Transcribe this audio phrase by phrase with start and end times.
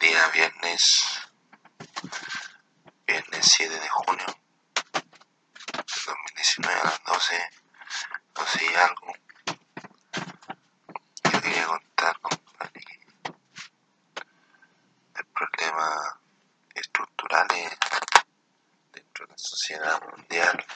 [0.00, 1.04] día viernes,
[3.06, 4.26] viernes 7 de junio
[6.06, 7.50] 2019 a las 12,
[8.34, 9.12] 12 y algo.
[11.24, 12.82] Yo quería contar, compadre,
[15.16, 16.20] el problema
[16.74, 17.78] estructurales
[18.92, 20.66] dentro de la sociedad mundial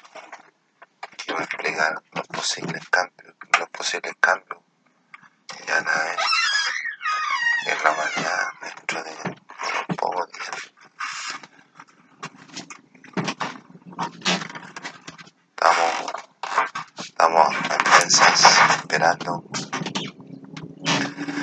[1.17, 4.61] que va a explicar los posibles cambios, los posibles cambios
[5.49, 6.17] que ya hay
[7.67, 10.73] en la humanidad dentro de unos pocos días.
[15.49, 16.13] Estamos,
[16.99, 19.45] estamos en pensas esperando,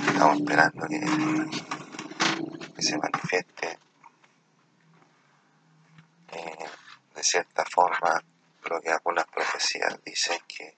[0.07, 0.99] estamos esperando que,
[2.75, 3.79] que se manifieste
[6.33, 6.69] eh,
[7.15, 8.21] de cierta forma
[8.69, 10.77] lo que algunas profecías dicen que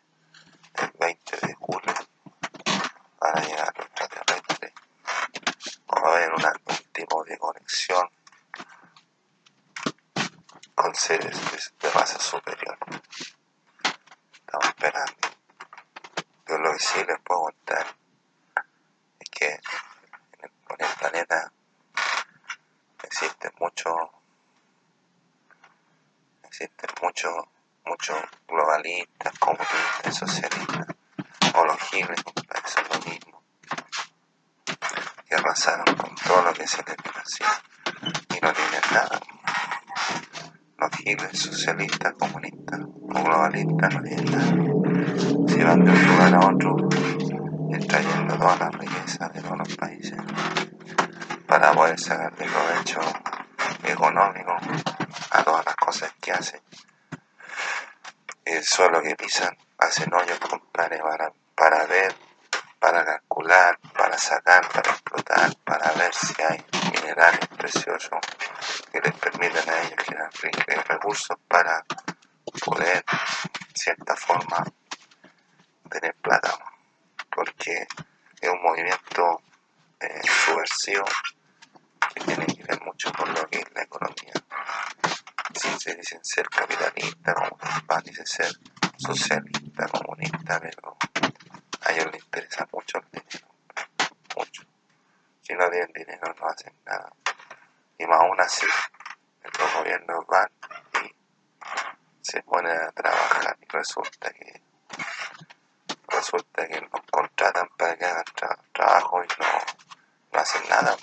[0.76, 1.94] el 20 de julio
[3.20, 4.74] van a llegar los extraterrestres
[5.88, 8.10] o va a haber una, un tipo de conexión
[10.76, 12.78] con seres de, de raza superior.
[14.34, 15.30] Estamos esperando.
[16.48, 17.96] Yo lo que sí les puedo contar
[19.20, 19.62] es que en
[20.42, 21.52] el, en el planeta
[23.04, 23.96] existen muchos
[26.44, 27.46] existen muchos
[27.86, 30.88] muchos globalistas, comunistas, socialistas,
[31.56, 33.44] o los giles, compadre, son lo mismo,
[35.28, 37.50] que arrasaron con todo lo que es eliminación
[38.30, 39.20] y no tienen nada.
[40.78, 45.48] Los giles, socialistas, comunistas o globalistas no tienen nada.
[45.48, 46.76] Si van de un lugar a otro,
[47.72, 50.18] extrayendo toda la riqueza de todos los países
[51.48, 53.02] para poder sacarle provecho
[53.84, 54.56] económico
[55.32, 56.62] a todas las cosas que hacen
[58.46, 62.14] el suelo que pisan, hacen hoyos, compadre, para, para ver,
[62.80, 68.20] para calcular, para sacar, para explotar, para ver si hay minerales preciosos
[68.92, 71.86] que les permitan a ellos generar recursos para
[72.66, 74.66] poder, de cierta forma,
[75.90, 76.58] tener plata.
[77.30, 77.88] Porque
[78.42, 79.42] es un movimiento
[80.00, 81.06] eh, subversivo
[82.14, 84.34] que tiene que ver mucho con lo que es la economía
[85.54, 88.60] se dicen ser capitalista, comunista, dicen ser
[88.98, 90.98] socialista, comunista, pero
[91.82, 93.48] a ellos les interesa mucho el dinero,
[94.36, 94.64] mucho.
[95.42, 97.12] Si no tienen dinero no hacen nada.
[97.98, 98.66] Y más aún así,
[99.44, 100.50] los gobiernos van
[101.04, 101.16] y
[102.22, 104.62] se ponen a trabajar y resulta que
[106.08, 109.48] resulta que contratan para que hagan tra trabajo y no,
[110.32, 110.96] no hacen nada.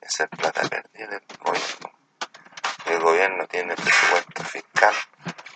[0.00, 1.91] Esa es plata perdida del gobierno
[2.92, 4.94] el gobierno tiene presupuesto fiscal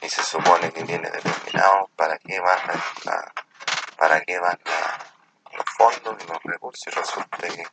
[0.00, 2.58] y se supone que tiene determinado para qué van,
[3.04, 3.32] la,
[3.98, 4.58] para qué van
[5.52, 7.66] los fondos y los recursos y resulta que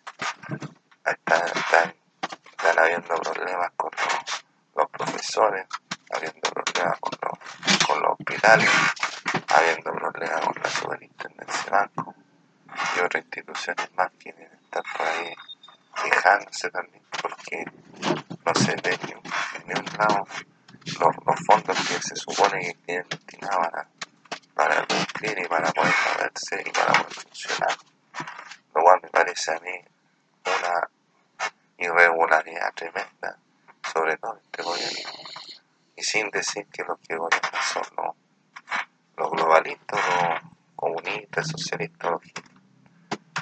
[1.06, 1.96] están, están,
[2.52, 3.92] están habiendo problemas con
[4.76, 5.66] los, profesores,
[6.14, 8.70] habiendo problemas con los, con los hospitales,
[9.48, 12.16] habiendo problemas con la superintendencia de banco
[12.98, 15.34] y otras instituciones más que deben estar por ahí
[15.96, 17.66] fijándose también porque
[18.46, 18.98] no se ve
[19.68, 20.26] lado
[21.00, 23.88] los, los, fondos que se supone que tienen destinados para,
[24.54, 27.78] para cumplir y para poder moverse y para poder funcionar.
[28.76, 29.72] Lo cual me parece a mí
[30.46, 30.90] una
[31.78, 33.38] irregularidad tremenda,
[33.92, 35.12] sobre todo este gobierno.
[35.96, 38.16] Y sin decir que los que gobiernan son
[39.16, 42.22] los, globalistas, los comunistas, socialistas, los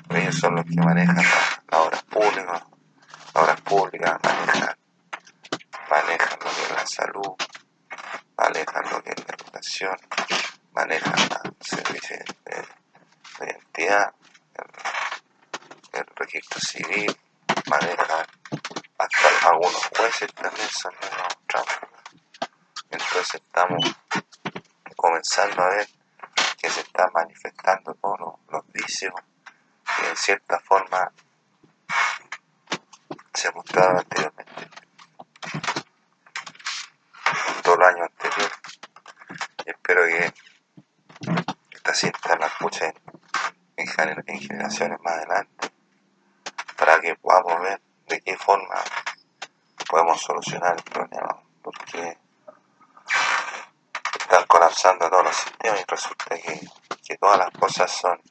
[0.10, 4.76] ellos son los que manejan las la obras públicas, las obras públicas, manejan,
[5.90, 7.36] manejan lo que es la salud,
[9.06, 9.96] es la educación,
[10.72, 12.56] manejan los servicios de,
[13.40, 14.16] de identidad,
[15.94, 17.16] el, registro civil,
[17.68, 18.26] manejan
[18.98, 22.04] hasta algunos jueces también son menos tránsfugas.
[22.90, 23.96] Entonces estamos
[24.96, 25.88] comenzando a ver
[26.58, 29.14] que se están manifestando todos los, los vicios
[29.98, 31.12] que en cierta forma
[33.34, 34.70] se mostraba anteriormente
[37.62, 38.52] todo el año anterior
[39.66, 40.34] y espero que
[41.72, 42.94] esta cinta la escuchen
[43.78, 45.72] en, gener en más adelante
[46.78, 48.76] para que podamos ver de qué forma
[49.90, 52.18] podemos solucionar el problema porque
[54.20, 56.60] están colapsando todos los sistemas y resulta que,
[57.06, 58.22] que todas las cosas son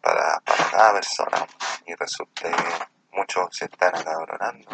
[0.00, 1.46] para, para cada persona
[1.86, 4.70] y resulta que muchos se están acabronando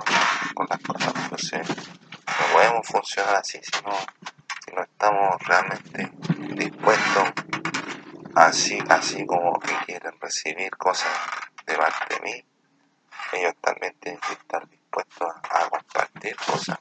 [0.54, 1.14] con las cosas.
[1.16, 3.92] Entonces no podemos funcionar así si no,
[4.64, 6.12] si no estamos realmente
[6.54, 7.32] dispuestos
[8.46, 11.10] así, así como que quieren recibir cosas
[11.66, 12.44] de parte de mí
[13.32, 16.78] ellos también tienen que estar dispuestos a, compartir cosas,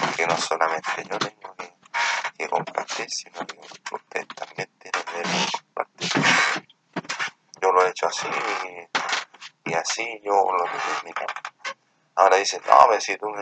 [0.00, 3.60] porque no solamente yo tengo que, compartir, sino que
[3.92, 6.10] ustedes también tienen que compartir.
[7.60, 8.26] Yo lo he hecho así
[9.64, 11.26] y, así yo lo determino.
[12.16, 13.32] Ahora dicen, no, pero si tú.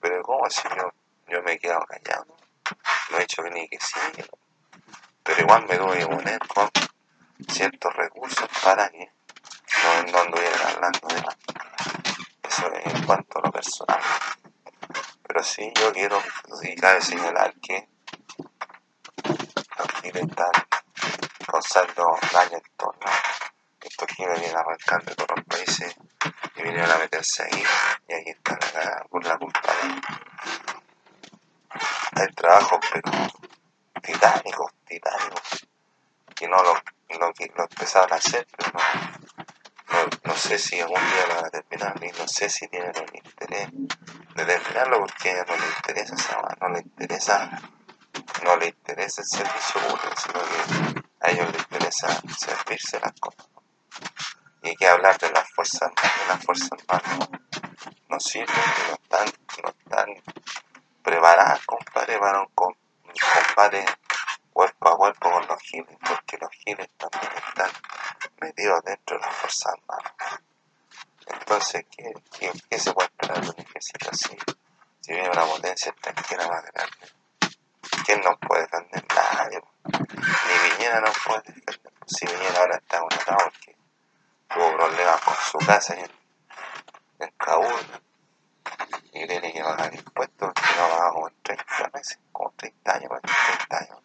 [0.00, 0.92] Pero ¿cómo si yo,
[1.28, 2.26] yo me he quedado callado?
[3.10, 4.00] No he hecho ni que sí,
[5.22, 6.70] pero igual me doy a poner con
[7.48, 9.10] ciertos recursos para que
[9.84, 11.36] no, no anduviera hablando de más.
[12.42, 14.00] Eso es en cuanto a lo personal.
[15.26, 16.20] Pero sí, yo quiero,
[16.60, 17.88] si cabe señalar que
[19.78, 20.50] los giles están
[21.46, 23.06] causando daño en torno.
[24.18, 25.94] Giles vienen arrancando todos los países
[26.56, 27.62] y vinieron a meterse ahí
[28.08, 28.58] y aquí están
[29.08, 29.60] por la culpa
[32.14, 33.12] de hay trabajos pero
[34.02, 35.66] titánicos, titánicos,
[36.34, 36.74] que no lo,
[37.32, 38.72] que lo empezaron a hacer, pero
[40.24, 43.16] no, sé si algún día lo van a terminar y no sé si tienen el
[43.24, 47.60] interés de terminarlo porque no les interesa esa no les interesa
[48.42, 53.57] no les interesa el servicio público, sino que a ellos les interesa servirse las cosas.
[54.68, 57.28] Hay que hablar de las fuerzas de las fuerzas armadas.
[58.10, 58.54] No sirven,
[58.88, 59.26] no están,
[59.62, 60.08] no están
[61.02, 63.86] preparadas, compadre, para un, combate
[64.52, 67.70] cuerpo a cuerpo con los giles, porque los giles también están
[68.42, 70.12] metidos dentro de las fuerzas armadas.
[71.28, 74.36] Entonces, ¿qué, qué, se puede esperar de un ejército así?
[75.00, 76.96] Si viene una potencia extranjera más grande,
[78.04, 79.02] ¿quién nos puede defender?
[79.16, 79.62] Nadie.
[79.94, 81.92] Ni Viñera nos puede defender.
[82.06, 83.78] Si Viñera ahora está conectado porque
[84.48, 86.10] tuvo problemas con su casa en,
[87.20, 88.02] en Kabul
[89.12, 93.78] y tiene que pagar impuestos que no paga como 30 meses, como 30 años, 30
[93.78, 94.02] años.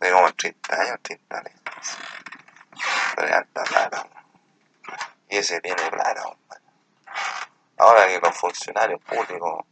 [0.00, 1.60] De como 30 años, 30 meses.
[3.14, 4.06] Pero es alta plata.
[5.28, 6.22] Y ese tiene plata.
[7.78, 9.64] Ahora que los funcionarios públicos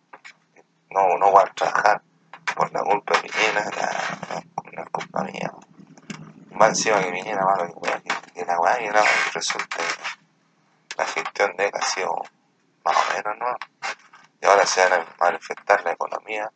[0.91, 2.03] no, no van a trabajar
[2.55, 3.65] por la culpa de Piñera,
[4.31, 5.53] no, es culpa mía.
[6.51, 9.03] Más encima que Piñera, malo que, que la weá no
[9.33, 9.79] resulta
[10.97, 12.15] la gestión de ha sido
[12.85, 13.57] más o menos, ¿no?
[14.41, 16.51] Y ahora se van a manifestar la economía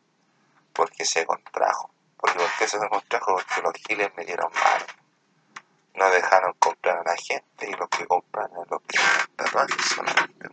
[0.73, 1.91] porque se contrajo.
[2.19, 3.37] Porque ¿por qué se contrajo?
[3.37, 4.87] Porque los giles me dieron mal.
[5.95, 9.85] No dejaron comprar a la gente y los que compran a los que tienen tatuajes
[9.87, 10.49] solamente.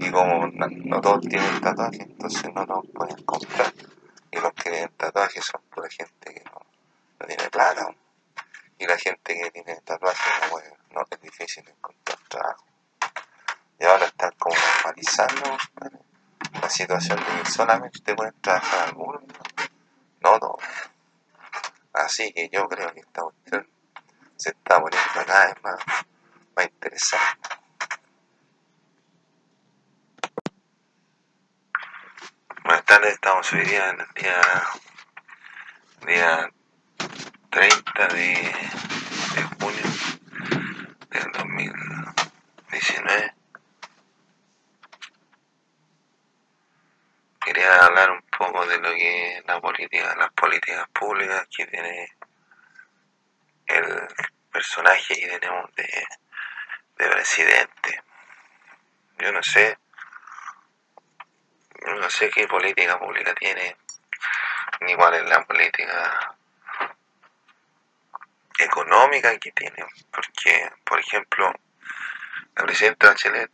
[0.00, 3.72] Y como no, todos tienen tatuajes, entonces no nos pueden comprar.
[4.30, 6.60] Y los que tienen tatuajes son por la gente que no,
[7.20, 7.88] no tiene plata.
[8.78, 10.58] Y la gente que tiene tatuajes no,
[10.94, 12.64] no es difícil encontrar trabajo.
[13.80, 15.56] Y ahora están como normalizando
[16.60, 19.22] la situación de que solamente pueden trabajar algunos,
[20.20, 20.62] no todos.
[21.92, 23.68] Así que yo creo que esta cuestión
[24.36, 25.80] se está poniendo cada vez más,
[26.54, 27.48] más interesante.
[32.64, 34.40] Buenas tardes, estamos hoy día en el día,
[36.06, 36.52] día
[37.50, 38.52] 30 de,
[39.58, 39.82] junio
[41.10, 43.34] del 2019.
[47.40, 52.12] quería hablar un poco de lo que es la política, las políticas públicas que tiene
[53.66, 54.06] el
[54.52, 56.06] personaje que tenemos de,
[56.98, 58.02] de presidente.
[59.18, 59.78] Yo no sé,
[61.86, 63.78] no sé qué política pública tiene,
[64.82, 66.37] ni cuál es la política
[68.58, 71.52] económica que tiene, porque, por ejemplo,
[72.56, 73.50] la presidenta Bachelet,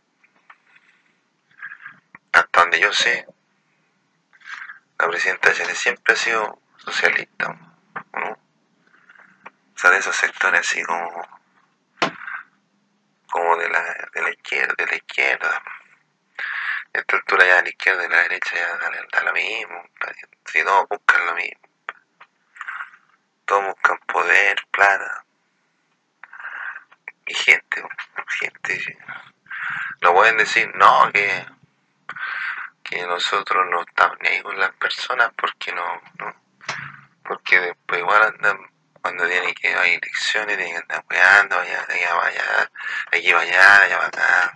[2.33, 3.25] hasta donde yo sé,
[4.97, 7.49] la presidenta Chile siempre ha sido socialista,
[8.13, 8.31] ¿no?
[8.31, 11.27] O sea, de esos sectores así como,
[13.29, 15.63] como de la, de la izquierda, de la izquierda.
[16.93, 18.77] A esta altura ya de la izquierda y la derecha ya
[19.11, 19.83] da, lo mismo,
[20.45, 21.74] si todos buscan lo mismo.
[23.45, 25.25] Todos buscan poder, plata
[27.25, 27.83] y gente,
[28.39, 28.97] gente.
[30.01, 31.45] No pueden decir, no, que
[32.85, 36.35] que nosotros no estamos ni ahí con las personas porque no, no
[37.23, 38.59] porque después igual andan
[39.01, 42.71] cuando tienen que ir a elecciones tienen que andar cuidando allá, allá, allá,
[43.07, 44.55] aquí allá, allá acá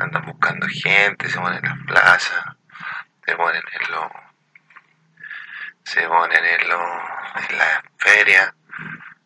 [0.00, 2.44] andan buscando gente, se ponen en las plazas
[3.24, 4.12] se ponen en los
[5.84, 7.17] se ponen en los
[7.48, 8.54] en las ferias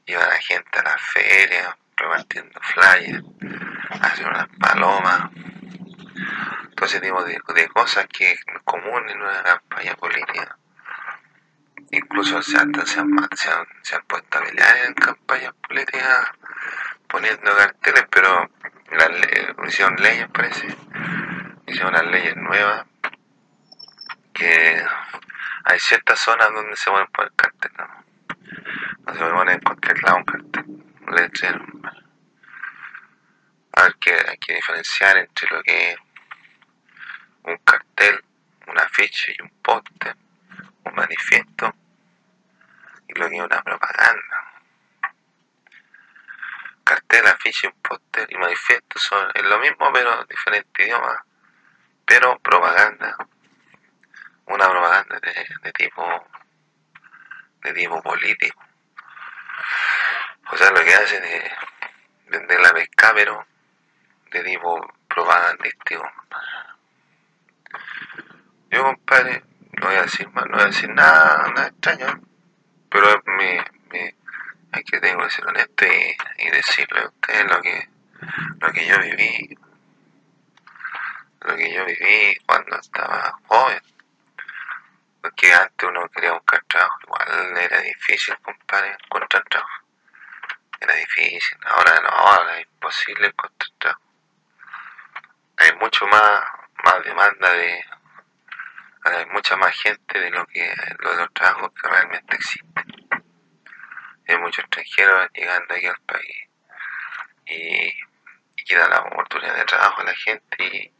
[0.07, 3.25] llevan a gente a las ferias repartiendo flyers
[4.01, 5.31] hacen unas palomas
[6.75, 10.57] todo ese tipo de, cosas que es común en una campaña política.
[11.91, 16.31] Incluso se han, se, han, se, han, puesto a pelear en campañas políticas
[17.09, 18.51] poniendo carteles, pero
[18.91, 20.67] las le- hicieron leyes, parece,
[21.67, 22.87] hicieron unas leyes nuevas
[24.33, 24.85] que
[25.65, 29.13] hay ciertas zonas donde se pueden poner carteles, ¿no?
[29.13, 31.65] Se puede poner en cualquier lado un cartel, un letrero.
[33.75, 35.99] A ver, que hay que diferenciar entre lo que es
[37.45, 38.23] un cartel,
[38.67, 40.17] un afiche y un póster,
[40.85, 41.75] un manifiesto,
[43.09, 44.49] y lo que es una propaganda.
[46.85, 51.25] Cartel, afiche, un póster y manifiesto son es lo mismo pero en diferente idioma,
[52.05, 53.17] pero propaganda,
[54.47, 56.27] una propaganda de, de tipo
[57.63, 58.61] de tipo político.
[60.51, 61.51] O sea, lo que hacen es
[62.27, 63.47] vender la pesca, pero
[64.31, 66.11] de tipo propagandístico.
[68.71, 72.21] Yo, compadre, no voy a decir más, no voy a decir nada, nada extraño,
[72.91, 74.15] pero me, me,
[74.73, 77.89] hay que tengo que ser honesto y, y decirle a ustedes lo que,
[78.61, 79.59] lo que yo viví,
[81.43, 83.92] lo que yo viví cuando estaba joven.
[85.23, 89.87] Porque antes uno quería buscar trabajo, igual era difícil, compadre, encontrar trabajo.
[90.81, 94.03] Era difícil, ahora no, ahora es imposible encontrar trabajo.
[95.59, 96.43] Hay mucho más,
[96.85, 97.85] más demanda de,
[99.05, 102.85] hay mucha más gente de lo que de los trabajos que realmente existen.
[104.27, 106.49] Hay muchos extranjeros llegando aquí al país
[107.47, 107.87] y,
[108.57, 110.93] y quitan la oportunidad de trabajo a la gente y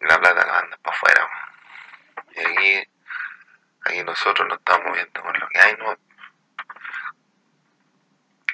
[0.00, 1.45] la plata la mandan para afuera.
[2.36, 2.88] Y
[3.84, 5.96] aquí, nosotros nos estamos moviendo con lo que hay, ¿no?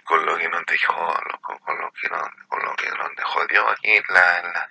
[0.05, 3.65] Con lo que nos dejó, con, lo que nos, con lo que nos dejó Dios
[3.73, 4.71] aquí la, la-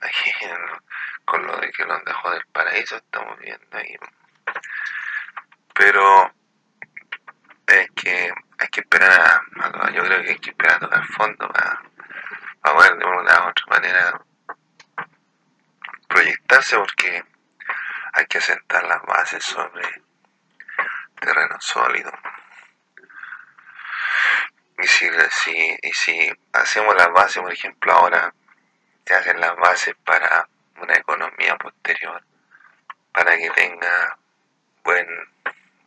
[0.00, 0.30] aquí
[1.24, 3.96] con lo de que nos dejó del paraíso estamos viendo ahí.
[5.74, 6.32] Pero
[7.66, 11.48] es que hay que esperar a- yo creo que hay que esperar a tocar fondo
[11.52, 11.82] para,
[12.60, 14.20] para poder de una u otra manera
[16.08, 17.24] proyectarse porque
[18.16, 20.02] hay que asentar las bases sobre
[21.20, 22.10] terreno sólido.
[24.78, 25.06] Y si,
[25.82, 28.34] y si hacemos las bases, por ejemplo, ahora
[29.04, 30.48] se hacen las bases para
[30.80, 32.22] una economía posterior,
[33.12, 34.18] para que tenga
[34.82, 35.06] buen,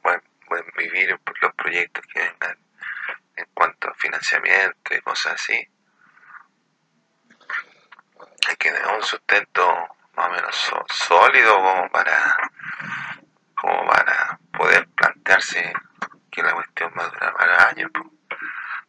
[0.03, 2.57] buen, buen vivir los proyectos que vengan
[3.37, 5.67] en cuanto a financiamiento y cosas así.
[8.47, 12.51] Hay que tener un sustento más o menos sólido como para,
[13.55, 15.73] como para poder plantearse
[16.29, 17.89] que la cuestión va a durar para años.
[17.91, 18.11] po.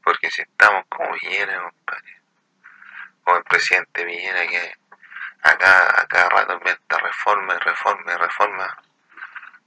[0.03, 2.21] Porque si estamos como Villena, compadre,
[3.23, 4.75] como el presidente Villena que
[5.43, 8.83] acá a cada rato inventa reforma y reforma y reforma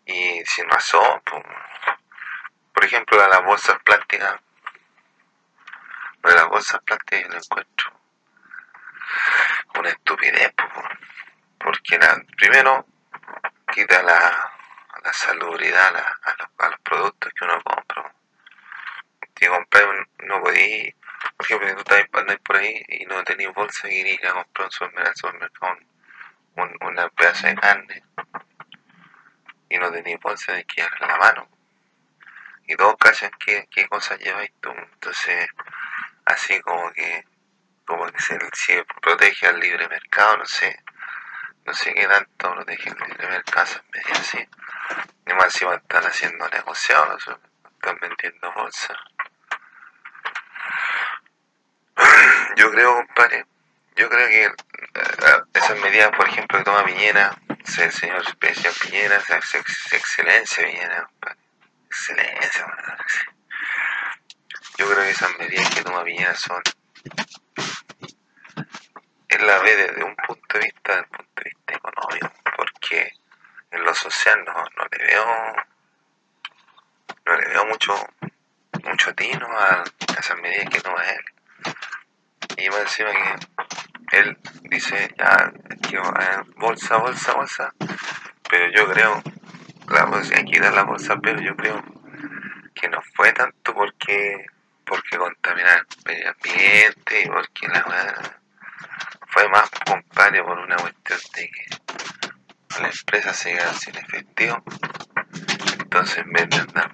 [0.06, 1.22] y sin razón.
[1.24, 1.42] po.
[2.74, 4.36] Por ejemplo, de las bolsas plásticas.
[6.24, 8.04] De las bolsas plásticas yo lo encuentro
[9.80, 10.54] una estupidez,
[11.74, 12.86] porque la- primero
[13.74, 14.52] quita la,
[15.04, 16.36] la salubridad a,
[16.70, 18.14] los, productos que uno compra.
[19.36, 20.94] Si compras, un- no podí,
[21.36, 24.66] por ejemplo, si tú estás por ahí y no tenés bolsa y ir a comprar
[24.68, 25.74] un supermercado, supermercado
[26.58, 28.04] un, un- una pedazo de carne
[29.70, 31.50] y no tenés bolsa de que la mano.
[32.68, 34.70] Y todos cachan qué, qué cosas lleváis tú.
[34.72, 35.50] Entonces,
[36.26, 37.26] así como que
[37.86, 40.80] como que se protege al libre mercado, no sé,
[41.66, 44.50] no sé qué tanto protege el libre mercado, esas medidas así.
[45.28, 47.24] Y más encima están haciendo negociados,
[47.76, 48.98] están vendiendo bolsas.
[52.58, 53.46] Yo creo, compadre,
[53.96, 54.54] yo creo que eh,
[55.54, 61.38] esas medidas, por ejemplo, que toma Piñera, el señor especial Piñera, ex- excelencia Piñera, compadre,
[61.86, 62.98] excelencia, man.
[64.78, 66.62] yo creo que esas medidas que toma Piñera son
[69.34, 73.14] él la ve desde un punto de vista, desde el punto de vista económico, porque
[73.72, 75.56] en lo social no, no le veo,
[77.26, 77.94] no le veo mucho,
[78.84, 81.26] mucho tino a, a esas medidas que toma él.
[82.58, 83.12] Y más encima
[84.10, 85.52] que él dice, ya,
[85.90, 87.74] que, eh, bolsa, bolsa, bolsa,
[88.50, 89.24] pero yo creo,
[89.90, 91.84] la bolsa, hay que dar la bolsa, pero yo creo
[92.76, 94.46] que no fue tanto porque,
[94.86, 97.84] porque contaminar el medio ambiente y porque la
[99.34, 101.66] fue más compadre por una cuestión de que
[102.82, 104.64] la empresa se queda sin efectivo.
[105.80, 106.92] Entonces, en vez de andar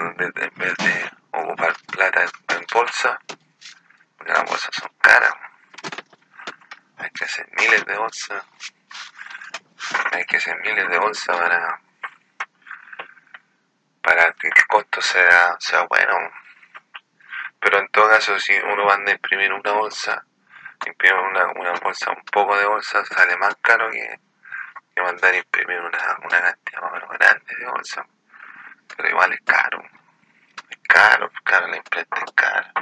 [0.00, 3.20] en vez de, ocupar plata en, en bolsa,
[4.16, 5.34] porque las bolsas son caras,
[6.96, 8.44] hay que hacer miles de bolsas,
[10.12, 11.80] hay que hacer miles de bolsas para,
[14.02, 16.47] para que el costo sea, sea bueno.
[17.60, 20.24] Pero en todo caso, si uno va a imprimir una bolsa,
[20.86, 24.20] imprimir una, una bolsa, un poco de bolsa, sale más caro que,
[24.94, 28.06] que mandar a imprimir una, una cantidad más o grande de bolsa.
[28.96, 29.82] Pero igual es caro.
[30.70, 32.72] Es caro, caro, la imprenta es cara.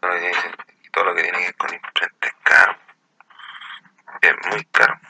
[0.00, 0.54] Todo lo que tiene,
[0.92, 2.76] todo lo que tiene que ver con imprenta es caro.
[4.20, 5.00] Es muy caro.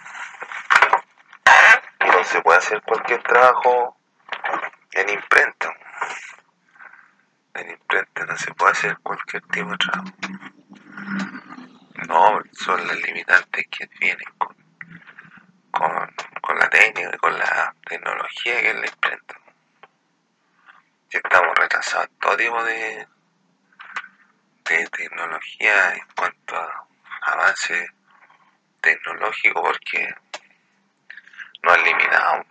[2.01, 3.97] Y no se puede hacer cualquier trabajo
[4.93, 5.75] en imprenta.
[7.57, 10.13] En imprenta no se puede hacer cualquier tipo de trabajo.
[12.07, 14.55] No, son las limitantes que vienen con,
[15.71, 19.41] con, la técnica y con la tecnología que es la imprenta.
[21.11, 23.09] Estamos retrasados todo tipo de,
[24.65, 26.87] de tecnología en cuanto a
[27.23, 27.89] avance
[28.83, 30.15] tecnológico porque
[31.63, 32.47] no han limitado,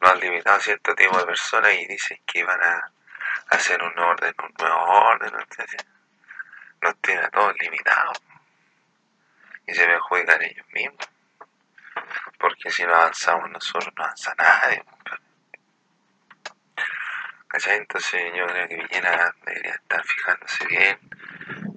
[0.00, 2.91] no han limitado a cierto tipo de personas y dicen que van a
[3.52, 5.32] hacer un orden, un nuevo orden,
[6.82, 8.22] nos tienen a todos limitados
[9.66, 11.08] y se perjudican ellos mismos.
[12.38, 14.82] Porque si no avanzamos nosotros no avanza nadie
[17.52, 17.76] ¿cachai?
[17.76, 20.98] entonces yo creo que Villena debería estar fijándose bien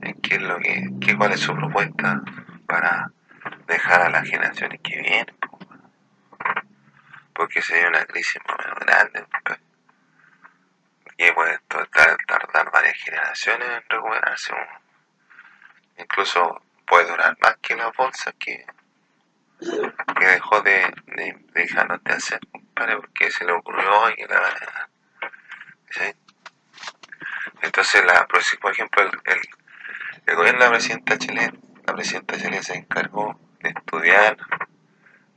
[0.04, 2.22] en qué es lo que, qué, cuál es su propuesta
[2.66, 3.12] para
[3.68, 5.60] dejar a las generaciones que vienen po.
[7.34, 9.26] porque sería una crisis más o menos grande
[11.18, 14.54] y puede tardar, varias generaciones en recuperarse
[15.98, 18.66] incluso puede durar más que la bolsa que,
[19.60, 22.40] que dejó de, de, dejarnos de hacer,
[22.74, 24.90] porque se le ocurrió y la
[25.90, 26.14] ¿sí?
[27.62, 29.42] Entonces, la, por ejemplo, el,
[30.26, 31.54] el, gobierno de la presidenta chilena,
[31.86, 34.38] la presidenta chilena se encargó de estudiar,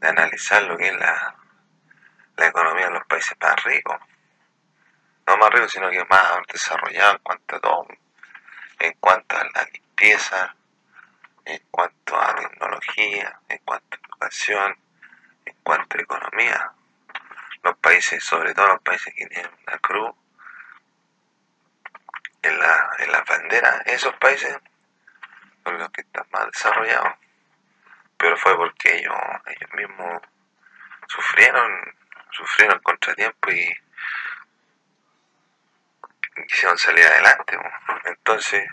[0.00, 1.36] de analizar lo que es la,
[2.36, 3.96] la economía de los países más ricos.
[5.28, 7.86] No más ricos, sino que más desarrollados en cuanto a
[8.78, 10.56] en cuanto a la limpieza,
[11.44, 14.78] en cuanto a tecnología, en cuanto a educación,
[15.44, 16.72] en cuanto a economía.
[17.62, 20.14] Los países, sobre todo los países que tienen una cruz
[22.40, 24.56] en la, en la esos países
[25.62, 27.18] son los que están más desarrollados.
[28.16, 29.14] Pero fue porque ellos,
[29.44, 30.22] ellos mismos
[31.06, 31.70] sufrieron,
[32.30, 33.87] sufrieron contratiempo y
[36.46, 37.58] quisieron salir adelante.
[38.04, 38.66] Entonces,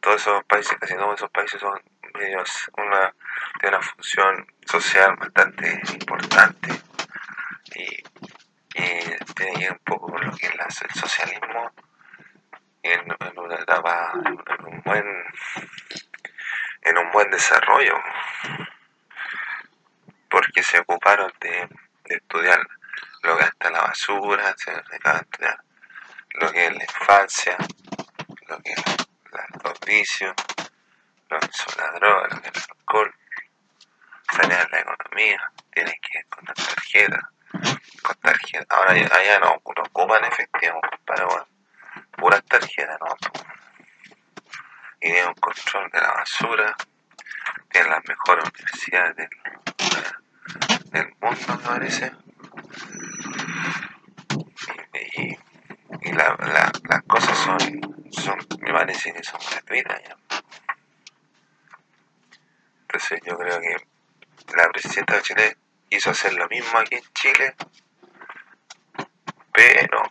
[0.00, 1.80] todos esos países, casi todos esos países son
[2.14, 3.14] medios, una,
[3.60, 6.68] de una función social bastante importante
[7.74, 8.02] y,
[8.74, 11.72] y tiene un poco con lo que es el socialismo
[12.82, 13.00] en,
[13.36, 15.24] una etapa, en un buen
[16.82, 17.94] en un buen desarrollo
[20.30, 21.68] porque se ocuparon de,
[22.04, 22.60] estudiar
[23.22, 25.58] lo que está la basura, se estudiar
[26.40, 27.56] lo que es la infancia,
[28.48, 28.82] lo que es
[29.62, 30.34] los vicios,
[31.30, 33.14] lo que son la droga, lo que es el alcohol,
[34.32, 37.30] sanear la economía, tienen que ir con la tarjeta,
[38.02, 38.76] con tarjeta.
[38.76, 41.46] Ahora allá no, no ocupan efectivo, pero bueno,
[42.12, 43.16] puras tarjetas, no.
[45.00, 46.76] Y tienen un control de la basura,
[47.70, 49.30] tienen las mejores universidades del,
[50.90, 52.12] del mundo, me parece.
[54.94, 55.38] Y, y,
[56.06, 57.58] y la, la, las cosas son,
[58.12, 60.16] son, me parece que son gratuitas ya.
[62.82, 63.76] Entonces yo creo que
[64.56, 65.56] la presidenta de Chile
[65.90, 67.54] quiso hacer lo mismo aquí en Chile,
[69.52, 70.02] pero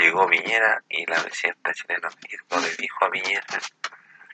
[0.00, 2.08] llegó Piñera y la presidenta chilena
[2.50, 3.46] no le dijo a Piñera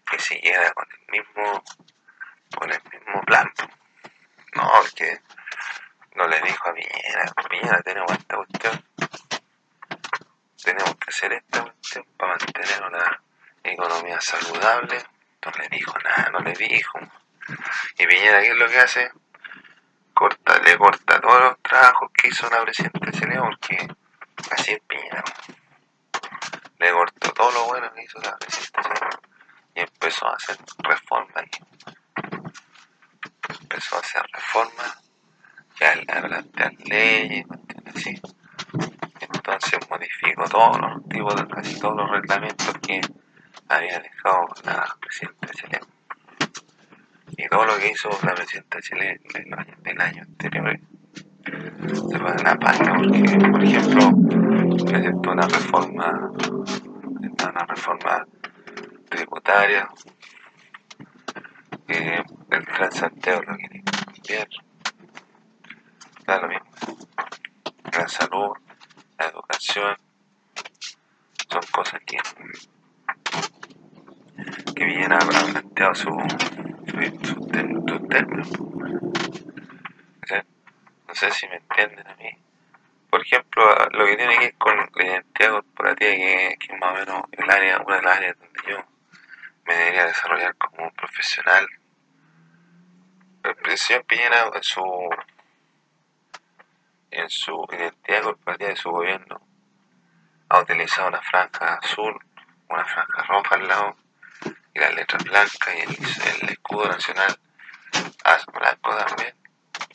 [0.08, 1.64] que siguiera con el mismo
[2.56, 3.52] con el mismo plan.
[4.54, 5.20] No, porque
[6.14, 8.84] no le dijo a Piñera, Piñera tenemos esta cuestión,
[10.62, 13.22] tenemos que hacer esta cuestión para mantener una
[13.62, 15.04] economía saludable.
[15.44, 16.98] No le dijo nada, no le dijo.
[17.98, 19.10] Y Piñera, ¿qué es lo que hace?
[20.12, 23.88] Corta, le corta todos los trabajos que hizo la presidenta chilena porque
[24.50, 25.24] así es Piñera.
[26.78, 29.20] Le cortó todo lo bueno que hizo la presidenta
[29.74, 31.44] y empezó a hacer reformas.
[33.48, 35.02] Empezó a hacer reformas,
[35.78, 37.46] ya a plantear leyes,
[37.94, 38.20] así.
[39.20, 43.00] Entonces modificó todos los tipos de casi todos los reglamentos que
[44.64, 45.86] la presidenta chilena.
[47.36, 50.80] Y todo lo que hizo la presidenta chilena del año anterior
[52.10, 54.10] se va a la pasta porque, por ejemplo,
[54.84, 56.30] presentó una reforma,
[57.48, 58.26] una reforma
[59.08, 59.88] tributaria,
[61.86, 64.48] que el Gran Santiago lo quiere cambiar,
[66.26, 66.70] da lo mismo,
[67.92, 68.52] la salud,
[69.18, 69.96] la educación,
[71.48, 72.18] son cosas que,
[74.74, 76.10] que Villena ha planteado su,
[77.22, 78.48] su, términos.
[81.08, 82.30] No sé si me entienden a mí.
[83.10, 86.92] Por ejemplo, lo que tiene que ver con la identidad corporativa, que, que es más
[86.92, 88.84] o menos el área, una de las áreas donde yo
[89.66, 91.66] me debería desarrollar como un profesional.
[93.42, 93.56] El
[94.48, 95.10] presidente Piñera en su
[97.10, 99.40] en su identidad corporativa de su gobierno
[100.48, 102.18] ha utilizado una franja azul,
[102.68, 103.96] una franja roja al lado
[104.74, 107.38] y las letras blancas y el, escudo nacional
[107.92, 109.34] es blanco también,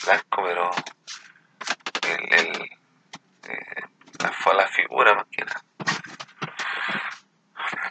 [0.04, 0.72] blanco pero
[2.04, 2.62] el, el
[3.48, 3.84] eh,
[4.20, 5.64] la, la figura más que nada.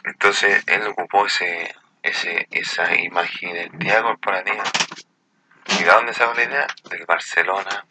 [0.03, 4.63] Entonces él ocupó ese, ese, esa imagen de identidad corporativa.
[5.67, 6.67] ¿Y de dónde sacó la idea?
[6.89, 7.85] Del Barcelona.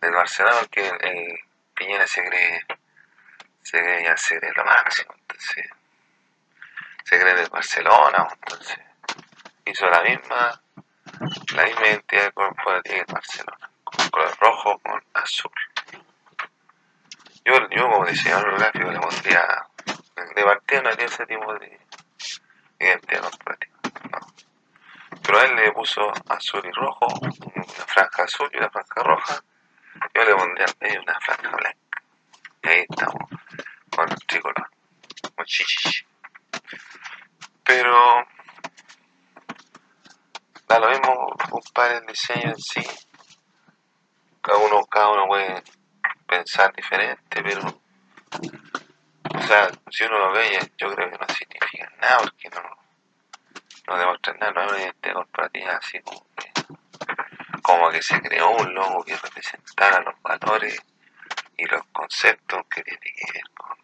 [0.00, 1.38] Del Barcelona porque el,
[1.74, 2.66] Piñera se cree,
[3.62, 5.14] se cree ya se cree lo máximo.
[5.16, 5.66] Entonces,
[7.04, 8.26] se cree del Barcelona.
[8.32, 8.78] Entonces,
[9.64, 10.60] hizo la misma,
[11.54, 13.70] la misma identidad corporativa que el Barcelona.
[13.84, 15.52] Con color rojo con azul.
[17.44, 19.66] Yo, yo como diseñador gráfico le pondría
[20.34, 21.80] de partida no tiene ese tipo de
[22.80, 23.67] identidad corporativa.
[25.28, 29.44] Él le puso azul y rojo, una franja azul y una franja roja.
[30.14, 30.66] Yo le pondría
[31.02, 32.02] una franja blanca.
[32.62, 33.28] Y ahí estamos
[33.94, 34.70] con el tricolor,
[35.36, 36.06] con chichichi.
[37.62, 38.26] Pero
[40.66, 42.82] da lo mismo, compadre, el diseño en sí.
[44.40, 45.62] Cada uno, cada uno puede
[46.26, 47.82] pensar diferente, pero
[49.34, 52.62] o sea, si uno lo ve, yo creo que no significa nada porque no,
[53.88, 56.52] no demuestra nada, no es una identidad corporativa así como que,
[57.62, 60.80] como que se creó un logo que representara los valores
[61.56, 63.76] y los conceptos que tiene que ver con,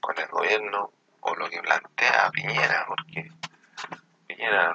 [0.00, 3.30] con el gobierno o lo que plantea Piñera, porque
[4.26, 4.74] Piñera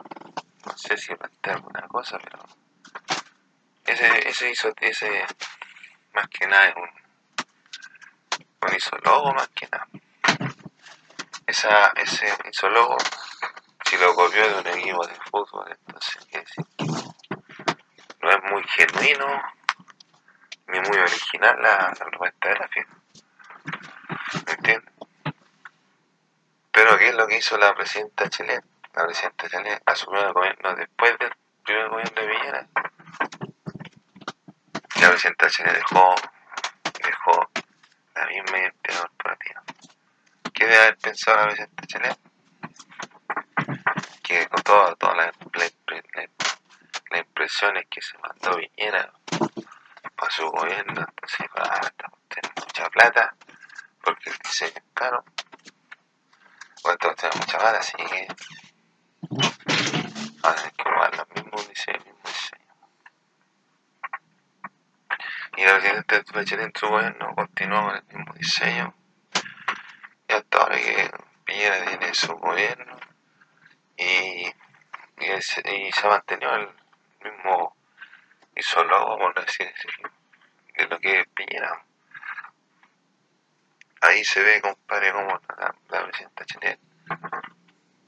[0.65, 2.39] no sé si plantea alguna cosa, pero
[3.85, 5.25] ese, ese hizo, ese
[6.13, 7.01] más que nada es un
[8.67, 9.87] un isólogo más que nada.
[11.47, 12.97] Esa, ese isólogo,
[13.91, 16.65] si lo copió de un equipo de fútbol, entonces quiere decir
[18.21, 19.43] no, es muy genuino
[20.67, 22.95] ni muy original la, propuesta de la fiesta.
[24.45, 24.93] ¿Me entiendes?
[26.71, 28.63] Pero ¿qué es lo que hizo la presidenta chilena?
[28.93, 31.33] La presidenta chilena asumió el gobierno después del
[31.65, 32.67] primer gobierno de Villera.
[35.01, 36.15] La presidenta chilena dejó,
[37.03, 37.49] dejó
[38.15, 39.63] la misma identidad corporativa.
[40.53, 42.30] ¿Qué debe haber pensado la presidenta chilena?
[44.31, 45.35] Que con todas las
[47.19, 49.11] impresiones que se mandó Viñera
[50.15, 51.81] para su gobierno, entonces va a
[52.29, 53.35] tener mucha plata,
[54.01, 55.25] porque el diseño es caro.
[56.81, 58.27] Bueno, todos tenemos mucha plata, así que
[60.41, 62.73] van a tener que probar los mismos diseños, mismo diseño.
[65.57, 68.95] Y la presidenta Bachelet en su gobierno continuó con el mismo diseño.
[70.29, 71.11] Y hasta ahora que
[71.43, 73.00] Piñera tiene su gobierno
[74.01, 74.53] y,
[75.25, 75.61] y, se
[76.03, 76.69] ha mantenido el
[77.23, 77.75] mismo
[78.55, 81.83] isólogo, por así de lo que es Piñera.
[84.01, 86.79] Ahí se ve, compadre, como la, presidenta chilena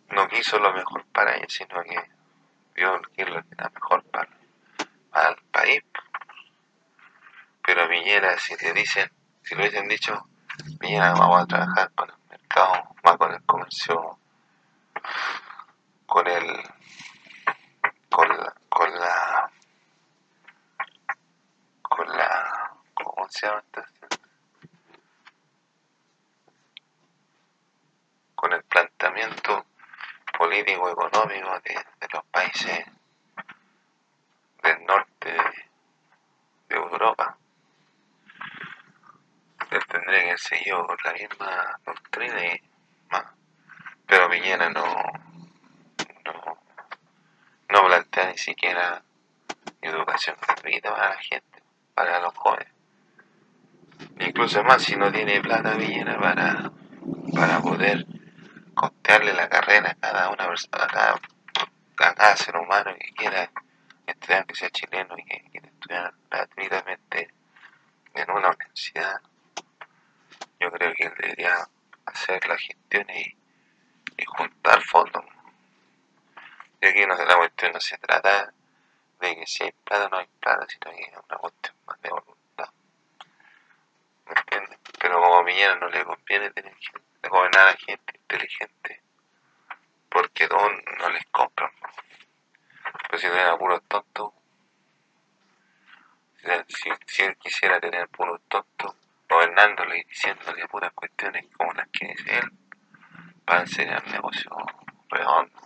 [0.10, 2.12] no quiso lo mejor para ella, sino que
[2.76, 4.30] vio que era mejor para,
[5.30, 5.84] el país.
[7.64, 9.12] Pero Piñera, si le dicen,
[9.44, 10.28] si lo hubiesen dicho,
[10.80, 14.18] Piñera vamos a trabajar con el mercado, más con el comercio,
[16.14, 16.64] con el,
[18.08, 19.52] con la, con la,
[21.82, 23.64] con la, ¿cómo se llama
[28.36, 29.66] Con el planteamiento
[30.38, 32.86] político económico de, los países
[34.62, 35.34] del norte
[36.70, 37.36] de Europa
[39.72, 42.62] él tendría que seguido la misma doctrina y
[43.10, 43.26] más.
[44.06, 45.23] Pero Piñera no,
[47.74, 49.04] no plantea ni siquiera
[49.82, 52.72] educación gratuita para la gente, para los jóvenes.
[54.20, 56.72] Incluso más si no tiene plata Piñera para,
[57.34, 58.06] para poder
[58.74, 63.52] costearle la carrera a cada una persona, a cada ser humano que quiera
[64.08, 67.34] estudiar, que sea chileno y que quiera estudiar gratuitamente
[68.14, 69.22] en una universidad
[70.64, 71.68] yo creo que él debería
[72.06, 73.36] hacer la gestión y,
[74.26, 75.26] juntar fondos.
[76.84, 78.52] Y aquí no, la cuestión no se trata
[79.22, 82.02] de que si hay plata o no hay plata, sino que es una cuestión más
[82.02, 82.70] de voluntad.
[84.26, 84.80] ¿Me entiendes?
[85.00, 89.02] Pero como a Piñera no le conviene tener gente, gobernar a gente inteligente,
[90.10, 91.72] porque no les compran.
[93.08, 94.34] Pero si tuviera puros tontos,
[97.08, 98.94] si, él quisiera tener puros tontos,
[99.30, 102.52] gobernándole y diciéndole puras cuestiones como las que dice él,
[103.46, 104.52] para enseñar negocio
[105.08, 105.63] redondo.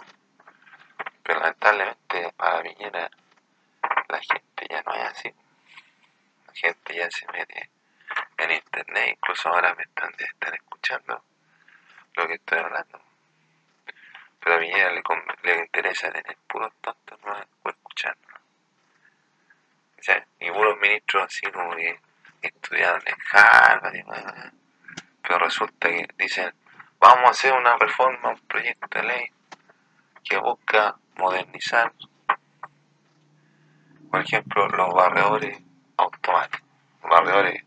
[1.28, 3.12] Pero lamentablemente para Piñera
[4.08, 5.34] la gente ya no es así.
[6.48, 7.70] La gente ya se mete
[8.38, 11.22] en internet, incluso ahora me están, estar escuchando
[12.13, 13.02] lo que estoy hablando.
[14.40, 15.04] Pero a Piñera le,
[15.44, 17.38] le interesa tener puros tontos no
[17.72, 18.28] escuchando.
[20.00, 22.00] O sea, ni puros ministros así como que
[22.42, 24.54] estudiaron en Harvard,
[25.22, 26.54] pero resulta que dicen,
[27.00, 29.32] vamos a hacer una reforma, un proyecto de ley
[30.24, 31.93] que busca modernizar,
[34.12, 35.62] por ejemplo, los barredores
[35.97, 36.67] automáticos,
[37.01, 37.63] los barredores,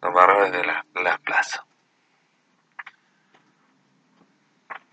[0.00, 1.64] los barredores de la plazas.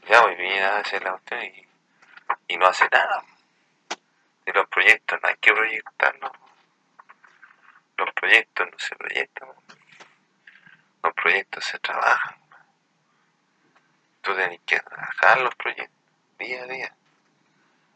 [0.08, 1.41] Ya hoy viene a hacer la cuestión
[2.47, 3.23] y, no hace nada.
[4.45, 6.32] De los proyectos no hay que proyectarlos.
[7.97, 9.49] Los proyectos no se proyectan.
[11.04, 12.38] Los proyectos se trabajan.
[14.21, 15.99] Tú tienes que trabajar los proyectos
[16.39, 16.95] día a día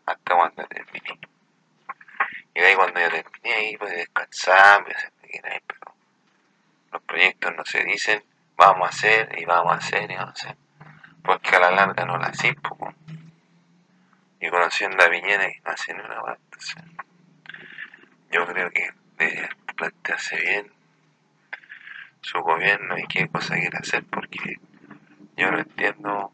[0.05, 1.19] hasta cuando terminé.
[2.55, 4.93] Y ahí cuando ya terminé ahí pues descansar, me
[5.67, 5.95] pero
[6.91, 8.23] los proyectos no se dicen
[8.55, 10.57] vamos a hacer y vamos a hacer y vamos a hacer,
[11.23, 12.55] porque a la larga no la hacen,
[14.39, 16.75] y conociendo a Viñera que no hacen una entonces
[18.31, 20.71] yo creo que debe plantearse bien
[22.21, 24.59] su gobierno y qué cosa quiere hacer, porque
[25.35, 26.31] yo no entiendo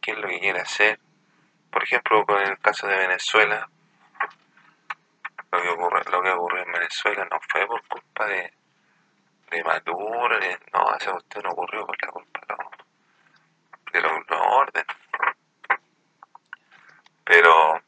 [0.00, 1.00] qué es lo que quiere hacer
[1.74, 3.68] por ejemplo, con el caso de Venezuela,
[5.50, 8.54] lo que ocurre, lo que ocurrió en Venezuela no fue por culpa de,
[9.50, 10.38] de Maduro,
[10.72, 12.40] no, esa cuestión ocurrió por la culpa
[13.92, 14.84] de los, de orden.
[17.24, 17.82] Pero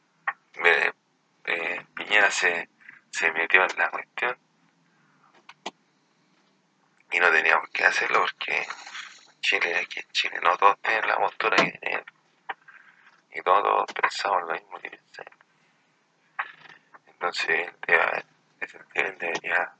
[1.45, 2.67] eh, Piñera se,
[3.09, 4.37] se metió en la cuestión
[7.09, 8.67] y no tenía por qué hacerlo porque
[9.39, 12.16] Chile, aquí en Chile no todos tienen la postura que tienen
[13.37, 15.23] y todos pensamos lo mismo que pensé.
[17.05, 17.71] Entonces,
[18.95, 19.73] él debería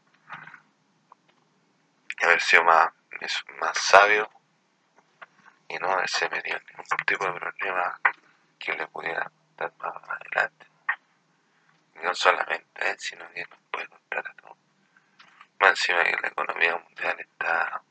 [2.24, 2.94] haber sido más,
[3.60, 4.30] más sabio
[5.68, 8.00] y no haberse metido en ningún tipo de problema
[8.60, 10.68] que le pudiera dar más adelante.
[11.96, 14.58] No solamente a él, sino que nos puede contar a todos.
[15.60, 17.82] Más encima que la economía mundial está,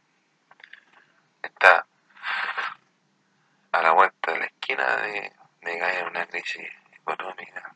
[1.42, 1.87] está
[3.72, 5.33] a la vuelta de la esquina de
[5.66, 7.74] de caer una crisis económica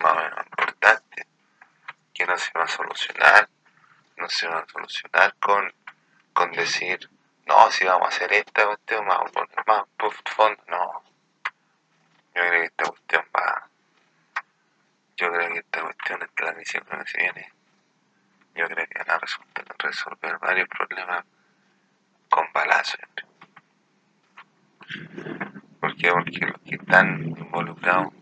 [0.00, 1.26] más o menos importante
[2.14, 3.48] que no se va a solucionar,
[4.16, 5.72] no se va a solucionar con,
[6.32, 7.08] con decir,
[7.46, 9.84] no, si vamos a hacer esta cuestión, vamos a poner más
[10.24, 11.02] fondo, no.
[12.34, 13.68] Yo creo que esta cuestión va,
[15.16, 17.52] yo creo que esta cuestión, esta la crisis que se viene,
[18.54, 21.24] yo creo que van a resultar resolver varios problemas
[22.28, 23.00] con balazos.
[26.00, 28.12] Porque los que están involucrados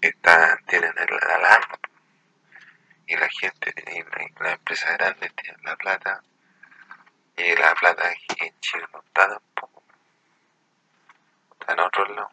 [0.00, 1.78] están, tienen la alarma
[3.06, 6.22] y la gente, y la, las empresas grandes tienen la plata
[7.36, 9.84] y la plata aquí en Chile no está tampoco.
[11.52, 12.32] Está en otros lados.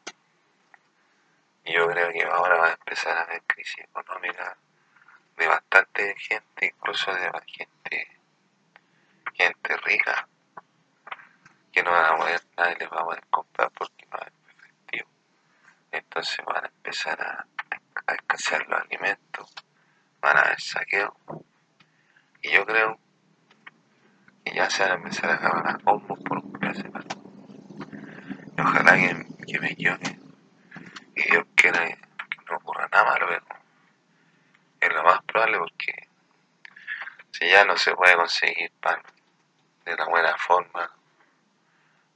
[1.66, 4.58] Y yo creo que ahora va a empezar a haber crisis económica
[5.38, 8.18] de bastante gente, incluso de gente,
[9.36, 10.28] gente rica
[11.76, 15.10] que no van a poder, nadie les va a poder comprar porque no hay efectivo.
[15.92, 17.46] Entonces van a empezar a,
[18.08, 19.54] a escasear los alimentos,
[20.22, 21.18] van a haber saqueo.
[22.42, 22.98] Y yo creo
[24.46, 26.90] que ya se van a empezar a acabar a combos por un clase
[28.58, 30.20] Y ojalá que, que, me equivoque
[31.16, 31.98] y Dios quiera que,
[32.50, 33.46] no ocurra nada malo, pero
[34.80, 36.10] es lo más probable porque
[37.32, 39.02] si ya no se puede conseguir pan
[39.84, 40.90] de la buena forma,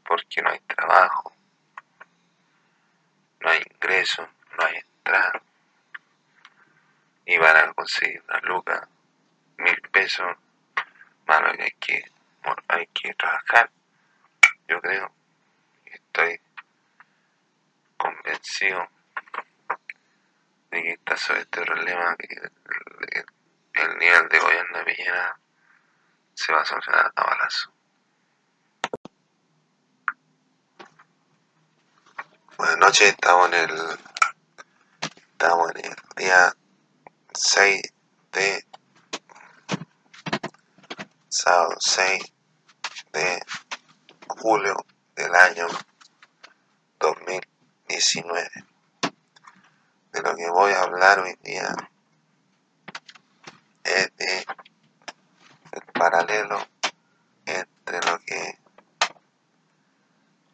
[0.10, 1.32] porque no hay trabajo,
[3.41, 5.39] no hay ingreso, no hay entrada.
[7.26, 8.88] Y van a conseguir una luca,
[9.58, 10.36] mil pesos,
[11.28, 12.12] malo que hay que,
[12.69, 13.69] hay que trabajar.
[14.67, 15.13] Yo creo,
[15.86, 16.41] estoy
[17.95, 18.89] convencido
[20.72, 23.26] de que está sobre este problema, que el,
[23.74, 25.39] el nivel de gobierno de Villena
[26.34, 27.78] se va a solucionar a balazo.
[32.60, 34.00] Buenas noches, estamos en el
[35.32, 36.54] estamos en el día
[37.34, 37.82] 6
[38.34, 38.67] de
[41.30, 42.22] sábado 6
[43.13, 43.39] de
[44.28, 44.76] julio
[45.15, 45.67] del año
[47.00, 48.50] 2019.
[50.12, 51.74] De lo que voy a hablar hoy día
[53.86, 54.45] es de
[55.72, 56.60] el paralelo
[57.45, 58.60] entre lo que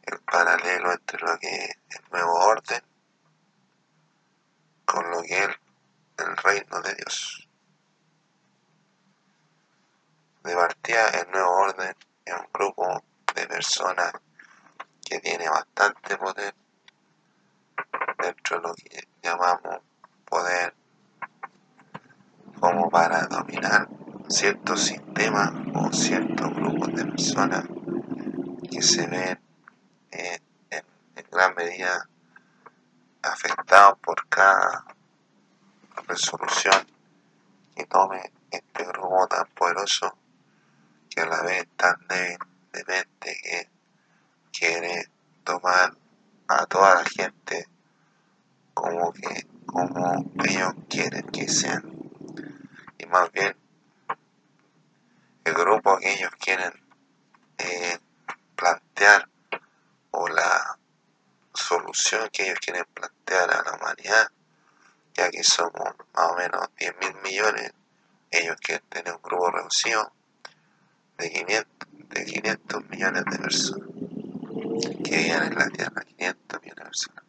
[0.06, 2.82] el paralelo entre lo que es el nuevo orden
[4.86, 5.50] con lo que es
[6.18, 7.50] el reino de Dios.
[10.44, 14.13] De partida, el nuevo orden es un grupo de personas
[15.04, 16.54] que tiene bastante poder
[18.20, 19.80] dentro de lo que llamamos
[20.26, 20.74] poder
[22.60, 23.88] como para dominar
[24.28, 27.65] ciertos sistemas o ciertos grupos de personas
[28.72, 29.44] que se ven
[30.15, 30.86] en,
[31.32, 32.08] gran medida
[33.23, 34.86] afectados por cada
[36.08, 36.88] resolución
[37.75, 40.17] que tome este grupo tan poderoso
[41.10, 43.69] que a la vez tan débil que
[44.51, 45.10] quiere
[45.43, 45.93] tomar
[46.47, 47.67] a toda la gente
[48.73, 51.84] como que como ellos quieren que sean.
[52.97, 53.56] Y más bien
[55.43, 56.71] el grupo que ellos quieren
[57.58, 57.99] eh,
[58.56, 59.30] plantear
[60.15, 60.78] o la
[61.54, 64.32] solución que ellos quieren plantear a la humanidad
[65.13, 67.71] ya que somos más o menos 10 mil millones
[68.32, 70.12] ellos quieren tener un grupo reducido
[71.17, 73.88] de 500, de 500 millones de personas
[75.04, 77.23] que viven en la Tierra, 500 millones de personas.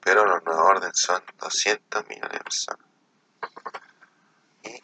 [0.00, 2.86] Pero los nuevos orden son 200 millones de personas.
[4.62, 4.82] Y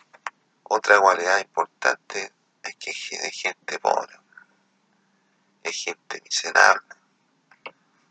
[0.64, 4.14] otra cualidad importante es que es gente pobre,
[5.72, 6.96] gente miserable,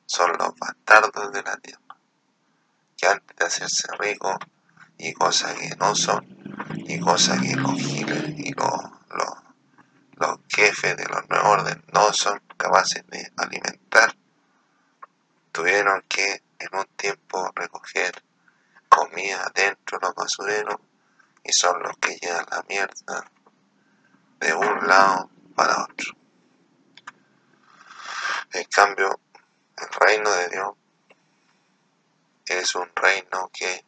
[0.05, 1.97] son los bastardos de la Tierra,
[2.95, 4.37] que antes de hacerse ricos
[4.97, 6.25] y cosas que no son,
[6.75, 9.33] y cosas que los giles y los, los,
[10.15, 14.15] los jefes de los nuevos orden no son capaces de alimentar,
[15.51, 18.23] tuvieron que en un tiempo recoger
[18.89, 20.77] comida dentro de los basureros
[21.43, 23.31] y son los que llevan la mierda
[24.39, 26.15] de un lado para otro.
[28.53, 29.19] En cambio,
[29.77, 30.71] el reino de Dios
[32.45, 33.83] es un reino que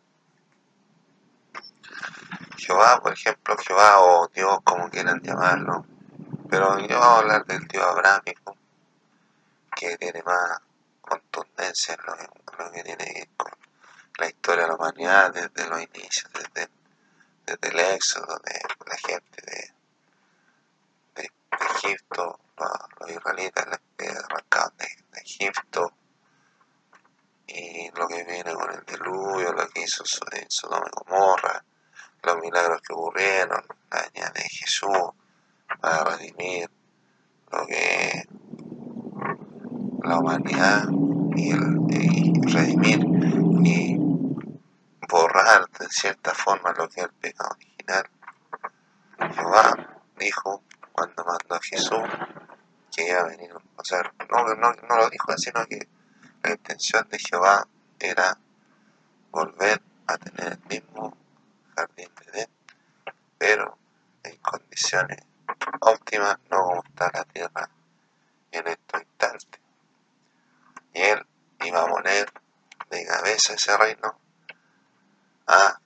[2.57, 5.85] Jehová, por ejemplo, Jehová o Dios, como quieran llamarlo,
[6.49, 8.55] pero yo voy a hablar del Dios abrámico,
[9.75, 10.59] que tiene más
[11.01, 13.51] contundencia en lo, que tiene que ver con
[14.17, 16.69] la historia de la humanidad desde los inicios, desde,
[17.45, 19.71] desde el éxodo de la gente de,
[21.81, 24.87] Egipto, los, israelitas que arrancaron de,
[25.19, 25.91] Egipto,
[27.47, 31.63] y lo que viene con el diluvio, lo que hizo Sodoma y Gomorra,
[32.23, 35.11] los milagros que ocurrieron, la venida de Jesús
[35.81, 36.69] para redimir
[37.51, 38.23] lo que
[40.03, 40.87] la humanidad
[41.35, 41.53] y,
[42.51, 42.99] redimir
[43.63, 43.97] y
[45.07, 48.09] borrar de cierta forma lo que es el pecado original.
[49.35, 51.99] Jehová dijo cuando mandó a Jesús
[52.95, 55.87] que iba a venir, o sea, no, no, no lo dijo, sino que
[56.43, 57.67] la intención de Jehová
[57.99, 58.37] era
[59.31, 61.15] volver a tener el mismo
[61.75, 62.49] jardín de Edén,
[63.37, 63.77] pero
[64.23, 65.19] en condiciones
[65.81, 67.69] óptimas, no como está la tierra
[68.51, 69.61] en estos instantes.
[70.93, 71.25] Y él
[71.65, 72.31] iba a poner
[72.89, 74.19] de cabeza ese reino
[75.47, 75.79] a,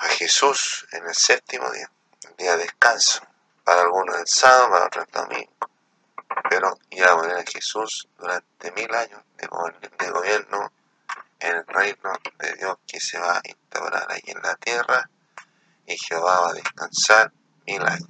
[0.00, 1.90] a Jesús en el séptimo día,
[2.28, 3.22] el día de descanso.
[3.64, 5.70] Para algunos el sábado, para otros el domingo.
[6.50, 10.72] Pero iba a Jesús durante mil años de, gobierno
[11.40, 15.08] en el reino de Dios que se va a instaurar ahí en la tierra
[15.86, 17.32] y Jehová va a descansar
[17.66, 18.08] mil años.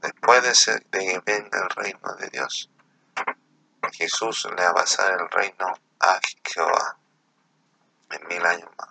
[0.00, 2.70] Después de, que venga el reino de Dios,
[3.92, 6.98] Jesús le va a pasar el reino a Jehová
[8.10, 8.88] en mil años más.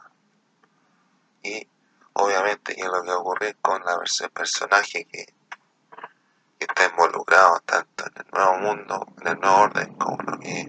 [1.42, 1.68] Y
[2.14, 3.98] obviamente que es lo que ocurre con la,
[4.34, 5.34] personaje que,
[6.66, 10.62] está involucrado tanto en el nuevo mundo, en el nuevo orden, como lo que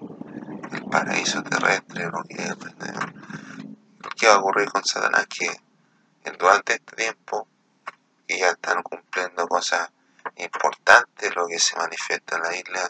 [0.73, 5.51] el paraíso terrestre, lo que, lo que va a ocurrir con Satanás, que
[6.39, 7.49] durante este tiempo
[8.27, 9.91] que ya están cumpliendo cosas
[10.37, 12.89] importantes, lo que se manifiesta en la isla,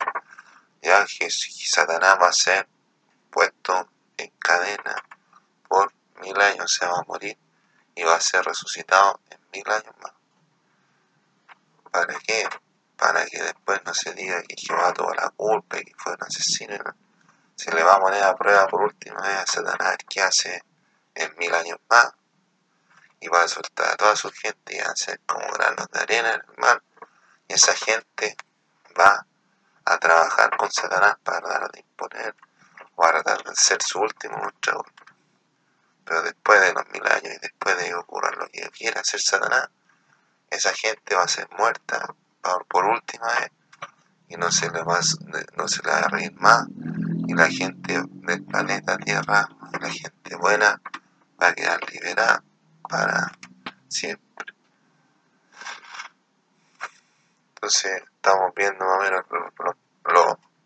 [0.82, 2.68] ya que Satanás va a ser
[3.30, 4.96] puesto en cadena
[5.68, 7.38] por mil años, se va a morir
[7.94, 10.12] y va a ser resucitado en mil años más.
[11.90, 12.48] ¿Para qué?
[13.00, 16.22] Para que después no se diga que Jehová tuvo la culpa y que fue un
[16.22, 16.76] asesino.
[17.56, 20.62] Se le va a poner a prueba por última vez a Satanás que hace
[21.14, 22.12] en mil años más
[23.18, 25.98] y va a soltar a toda su gente y va a ser como granos de
[25.98, 26.82] arena en.
[27.48, 28.36] Y esa gente
[28.98, 29.26] va
[29.86, 32.36] a trabajar con Satanás para tratar de imponer
[32.96, 34.92] o para tratar de ser su último luchador.
[36.04, 39.22] Pero después de los mil años y después de que ocurra lo que quiera hacer
[39.22, 39.70] Satanás,
[40.50, 42.14] esa gente va a ser muerta
[42.68, 43.50] por, última vez
[44.28, 45.00] y no se le va,
[45.56, 46.66] no se le va a reír más
[47.26, 49.48] y la gente del planeta Tierra
[49.80, 50.80] la gente buena
[51.40, 52.42] va a quedar liberada
[52.88, 53.32] para
[53.88, 54.54] siempre.
[57.54, 59.76] Entonces estamos viendo más o menos los,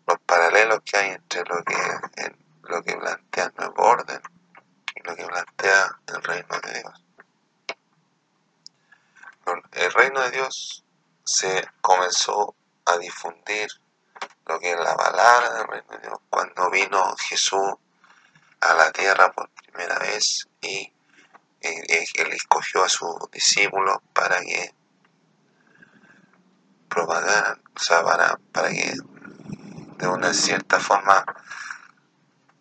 [0.07, 4.21] los, paralelos que hay entre lo que, lo que plantea el nuevo orden
[4.95, 7.03] y lo que plantea el reino de Dios.
[9.73, 10.84] El reino de Dios
[11.25, 12.55] se comenzó
[12.85, 13.67] a difundir
[14.45, 17.73] lo que es la palabra del reino de Dios cuando vino Jesús
[18.61, 20.91] a la tierra por primera vez y
[21.61, 24.73] él escogió a sus discípulos para que
[26.87, 28.93] propagaran, o sea, para, para que
[29.97, 31.25] de una cierta forma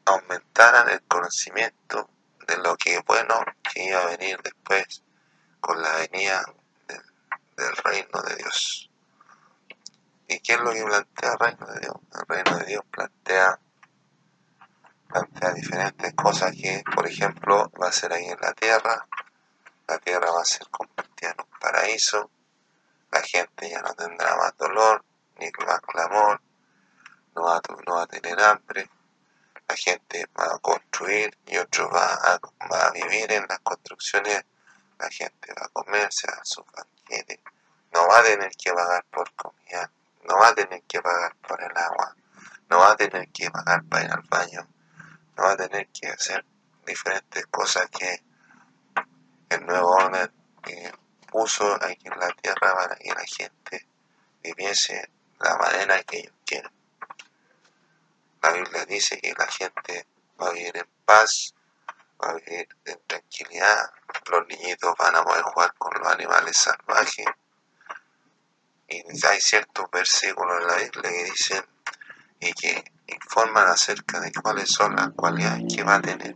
[0.07, 2.09] aumentaran el conocimiento
[2.47, 5.03] de lo que bueno que iba a venir después
[5.61, 6.45] con la venida
[7.57, 8.91] del reino de Dios.
[10.29, 11.97] ¿Y qué es lo que plantea el reino de Dios?
[12.13, 13.59] El reino de Dios plantea,
[15.09, 19.07] plantea diferentes cosas que, por ejemplo, va a ser ahí en la tierra.
[19.87, 22.31] La tierra va a ser convertida en un paraíso.
[23.11, 25.05] La gente ya no tendrá más dolor,
[25.39, 26.41] ni más clamor,
[27.35, 28.91] no va, no va a tener hambre.
[29.69, 32.41] La gente va a construir y otro va
[32.71, 34.45] va a vivir en las construcciones.
[34.99, 37.41] La gente va a comerse a su banquete.
[37.93, 39.91] No va a tener que pagar por comida
[40.25, 42.17] no va a tener que pagar por el agua,
[42.69, 44.67] no va a tener que pagar para ir al baño,
[45.37, 46.45] no va a tener que hacer
[46.87, 48.23] diferentes cosas que
[49.51, 50.31] el nuevo orden
[51.31, 53.87] puso aquí en la tierra para que la gente
[54.43, 56.71] viviese la manera que ellos quieren.
[58.43, 60.07] La Biblia dice que la gente
[60.41, 61.55] va a vivir en paz,
[62.23, 63.91] va a vivir en tranquilidad,
[64.31, 67.27] los niñitos van a poder jugar con los animales salvajes,
[68.89, 71.65] y hay ciertos versículos en la Biblia que dicen
[72.41, 76.35] y que informan acerca de cuáles son las cualidades que va a tener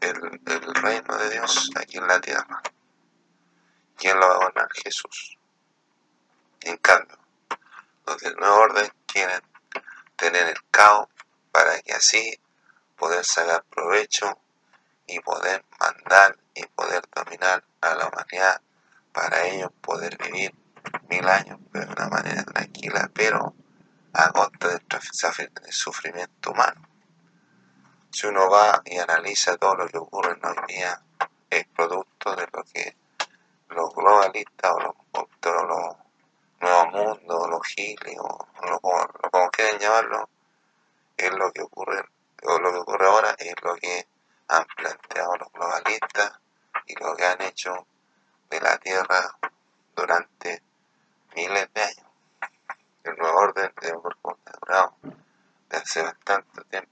[0.00, 2.62] el, reino de Dios aquí en la tierra.
[3.96, 4.68] ¿Quién lo va a gobernar?
[4.72, 5.38] Jesús.
[6.60, 7.18] En cambio,
[8.06, 9.40] los del nuevo orden quieren
[10.16, 11.08] tener el caos
[11.52, 12.38] para que así
[12.96, 14.38] poder sacar provecho
[15.06, 18.60] y poder mandar y poder dominar a la humanidad
[19.12, 20.54] para ellos poder vivir
[21.08, 23.54] mil años, de una manera tranquila, pero
[24.12, 26.88] a costa del sufrimiento humano.
[28.10, 31.02] Si uno va y analiza todo lo que ocurre en hoy día,
[31.50, 32.96] es producto de lo que
[33.68, 35.96] los globalistas o los, los
[36.60, 40.28] nuevos mundos, los giles, o, lo, como quieran llamarlo,
[41.16, 42.04] es lo que ocurre,
[42.44, 44.06] o lo que ocurre ahora es lo que
[44.48, 46.38] han planteado los globalistas
[46.86, 47.86] y lo que han hecho
[48.50, 49.36] de la Tierra
[49.94, 50.62] durante
[51.34, 52.06] miles de años.
[53.04, 54.96] El nuevo orden de durado
[55.68, 56.90] de hace bastante tiempo.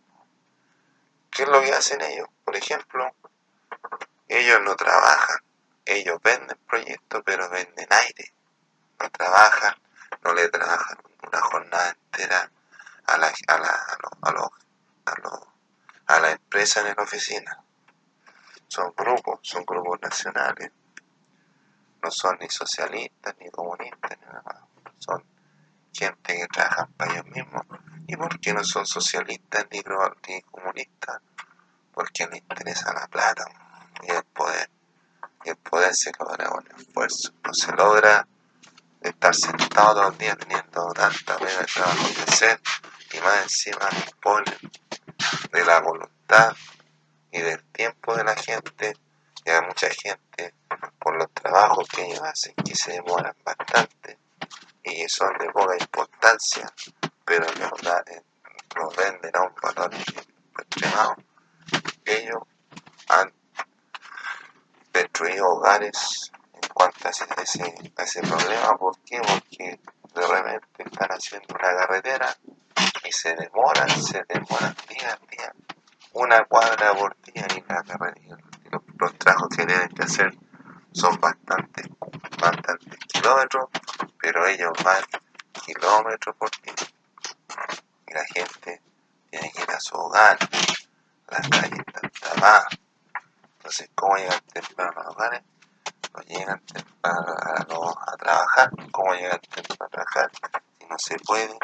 [1.31, 2.29] ¿Qué es lo que hacen ellos?
[2.45, 3.15] Por ejemplo,
[4.29, 5.39] ellos no trabajan,
[5.85, 8.35] ellos venden proyectos, pero venden aire.
[9.01, 9.75] No trabajan,
[10.23, 12.51] no le trabajan una jornada entera
[13.07, 13.69] a la, a la,
[14.23, 15.52] a a a
[16.21, 17.65] la empresa en la oficina.
[18.69, 20.73] Son grupos, son grupos nacionales
[22.03, 24.67] no son ni socialistas ni comunistas, ni nada.
[24.99, 25.25] son
[25.93, 27.63] gente que trabaja para ellos mismos.
[28.09, 31.21] ¿Y por qué no son socialistas ni, ni comunistas?
[31.95, 33.45] Porque les interesa la plata
[34.03, 34.69] y el poder.
[35.45, 37.33] Y el poder se logra con esfuerzo.
[37.45, 38.27] No se logra
[39.01, 42.61] estar sentado todo el día teniendo tanta pena de trabajo que hacer
[43.13, 43.89] y más encima
[44.21, 44.59] ponen
[45.53, 46.55] de la voluntad
[47.31, 48.95] y del tiempo de la gente
[49.45, 50.55] y hay mucha gente
[50.99, 54.19] por los trabajos que ellos hacen que se demoran bastante
[54.85, 56.73] y son de poca importancia,
[57.25, 58.23] pero en verdad eh,
[58.77, 59.91] los venden a un valor
[60.59, 61.17] extremado.
[62.05, 62.43] Ellos
[63.09, 63.33] han
[64.93, 68.77] destruido hogares en cuanto a ese, ese problema.
[68.77, 69.21] ¿Por qué?
[69.21, 69.81] Porque
[70.15, 72.37] de repente están haciendo una carretera
[73.13, 75.55] se demoran, se demoran día a día,
[76.15, 78.37] una cuadra por día y la carretera
[78.71, 80.33] los, trabajos que tienen que hacer
[80.93, 81.87] son bastantes,
[82.41, 83.69] bastantes kilómetros,
[84.21, 85.03] pero ellos van
[85.65, 86.75] kilómetros por día.
[88.07, 88.83] Y la gente
[89.31, 90.39] tiene que ir a su hogar,
[91.29, 92.67] las calles están tapadas.
[93.57, 95.43] Entonces, ¿cómo llegar temprano a los hogares?
[96.15, 100.31] no llegan temprano a, a trabajar, ¿cómo llegan temprano a trabajar?
[100.79, 101.57] Si no se puede,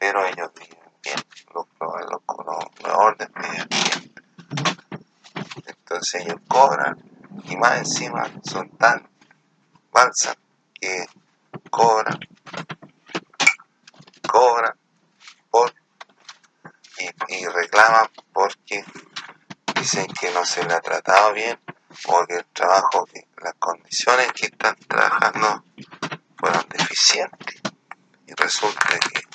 [0.00, 1.18] pero ellos viven bien,
[1.54, 2.22] los, los,
[2.82, 4.14] los, orden viven bien.
[5.66, 6.96] Entonces ellos cobran
[7.44, 9.06] y más encima son tan
[9.92, 10.38] balsas
[10.72, 11.06] que
[11.70, 12.18] cobran,
[14.26, 14.72] cobran
[15.50, 15.74] por
[17.28, 18.82] y, reclaman porque
[19.74, 21.60] dicen que no se le ha tratado bien
[22.06, 23.06] o que el trabajo,
[23.42, 25.62] las condiciones que están trabajando
[26.38, 27.60] fueron deficientes
[28.26, 29.29] y resulta que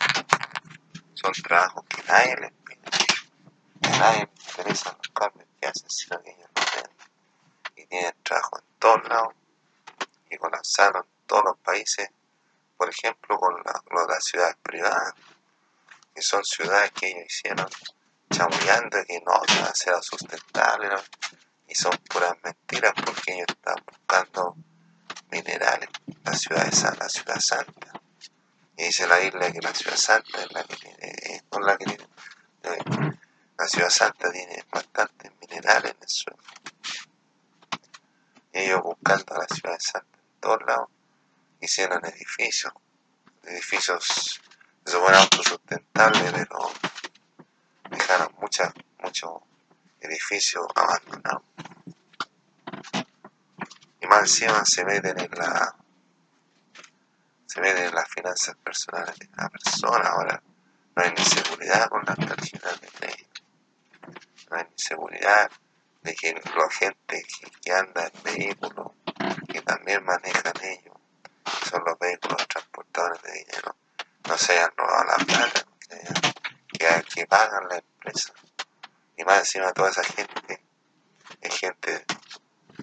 [1.26, 2.80] son trabajos que nadie les pide,
[3.82, 6.91] que nadie les interesa los cambios que hacen, sino que ellos lo ven.
[7.78, 9.34] Y tienen trabajo en todos lados
[10.30, 12.09] y colapsaron todos los países,
[12.78, 15.13] por ejemplo con las ciudades privadas
[16.13, 17.67] que son ciudades que ellos hicieron
[18.30, 21.01] chamullando que no van a ser sustentables
[21.67, 24.55] y son puras mentiras porque ellos están buscando
[25.32, 25.89] minerales
[26.23, 27.85] la ciudad es la ciudad santa
[28.78, 31.86] y dice la isla que la ciudad santa es la que tiene con la que
[31.86, 32.07] tiene
[33.57, 36.39] la ciudad santa tiene bastantes minerales en el suelo
[38.53, 40.89] y ellos buscando la ciudad santa en todos lados
[41.61, 42.73] hicieron edificios
[43.43, 44.41] edificios
[44.86, 46.71] se fue autosustentable, pero
[47.89, 49.32] dejaron muchas, muchos
[49.99, 51.41] edificios abandonados.
[53.99, 55.76] Y más encima se meten en la
[57.56, 60.10] se meten en las finanzas personales de cada persona.
[60.10, 60.43] Ahora
[60.93, 63.41] no hay ni seguridad con las tarjetas de crédito.
[64.49, 65.49] No hay ni seguridad
[66.01, 67.26] de que la gente
[67.62, 68.91] que, anda en vehículos,
[69.47, 70.95] que también manejan ellos,
[71.70, 73.76] son los vehículos transportadores de dinero,
[74.28, 75.66] no se hayan robado la plata
[76.68, 78.34] que, que pagan la empresa.
[79.16, 80.62] Y más encima toda esa gente
[81.39, 82.06] es gente,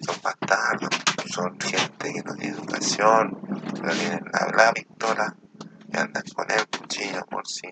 [0.03, 0.89] son bastardos,
[1.31, 3.52] son gente que no tiene educación,
[3.91, 4.23] tienen
[4.55, 5.35] la, pistola
[5.91, 7.67] y andan con el cuchillo por si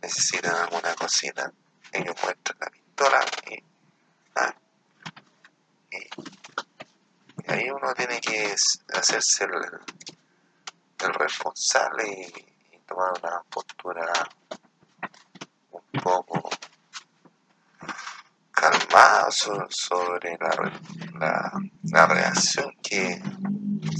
[0.00, 1.52] necesitan alguna cosita.
[1.92, 3.62] Ellos muestran la pistola y,
[4.36, 4.54] ah,
[5.90, 8.54] y, ahí uno tiene que
[8.94, 12.32] hacerse el, responsable
[12.72, 14.12] y tomar una postura
[15.72, 16.48] un poco
[18.62, 21.60] calmada sobre la,
[21.90, 23.20] la, reacción que,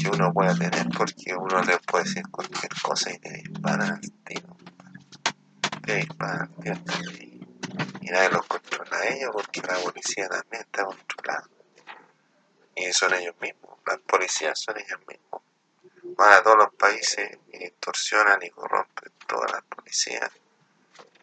[0.02, 4.56] que, uno pueda tener, porque uno le puede decir cualquier cosa y le disparan tiro.
[5.86, 11.48] Le disparan y, y nadie los controla a ellos porque la policía también está controlada.
[12.74, 15.42] Y son ellos mismos, las policías son ellos mismos
[16.16, 20.30] van a todos los países y extorsionan y corrompen toda la policía.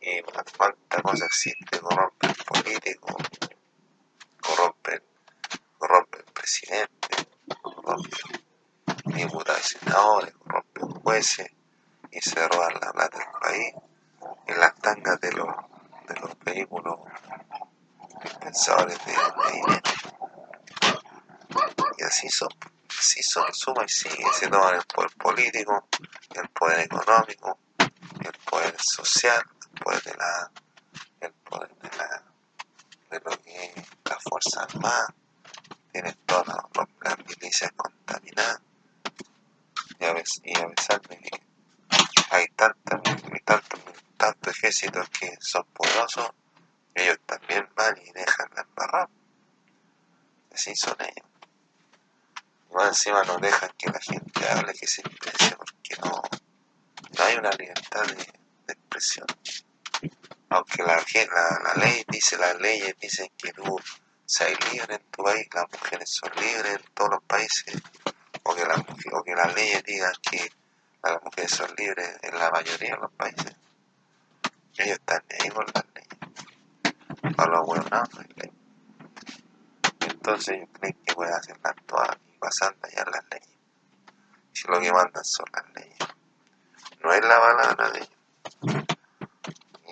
[0.02, 3.16] Y cuánta cosa existe, corrompen políticos,
[4.42, 5.04] corrompen,
[5.78, 7.28] corrompen presidentes,
[7.62, 8.49] corrompen
[9.20, 11.52] diputados y senadores, corrompen jueces
[12.12, 13.74] y se roban la plata del país
[14.48, 15.56] en las tangas de los,
[16.08, 17.00] de los vehículos
[18.24, 19.82] dispensadores de, de dinero.
[21.98, 22.50] Y así son
[23.00, 25.88] si son suma y sigue, se toman el poder político,
[26.36, 30.52] el poder económico, el poder social, el poder de la,
[31.22, 32.24] el poder de la,
[33.12, 35.14] de lo que es la fuerza armada,
[35.92, 36.58] tienen todas
[37.02, 38.62] las milicias contaminadas,
[40.00, 40.56] y a, veces, que
[42.32, 43.02] hay tantos,
[44.18, 46.30] tantos, ejércitos que son poderosos,
[46.96, 49.10] ellos también van y dejan la embarrada.
[50.54, 51.30] Así son ellos
[52.72, 56.22] más encima no dejan que la gente hable, que se exprese, porque no,
[57.18, 59.26] no hay una libertad de, expresión.
[60.50, 61.04] Aunque la,
[61.78, 63.80] ley dice, las leyes dicen que tú
[64.26, 67.76] seas libre en tu país, las mujeres son libres en todos los países,
[68.50, 68.76] o que, la,
[69.14, 70.50] o que las leyes digan que
[71.04, 73.56] las mujeres son libres en la mayoría de los países.
[74.78, 77.38] Ellos están ahí con las leyes.
[77.38, 78.52] A los buenos no, no hay ley.
[80.00, 83.58] Entonces ellos creen que pueden hacerlas todas pasando ya las leyes.
[84.52, 85.98] Si lo que mandan son las leyes.
[87.04, 88.86] No es la palabra de ellos.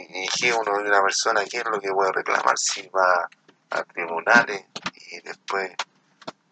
[0.09, 3.29] Y, que uno de una persona, ¿qué es lo que puede reclamar si va
[3.69, 4.65] a tribunales
[5.11, 5.75] y después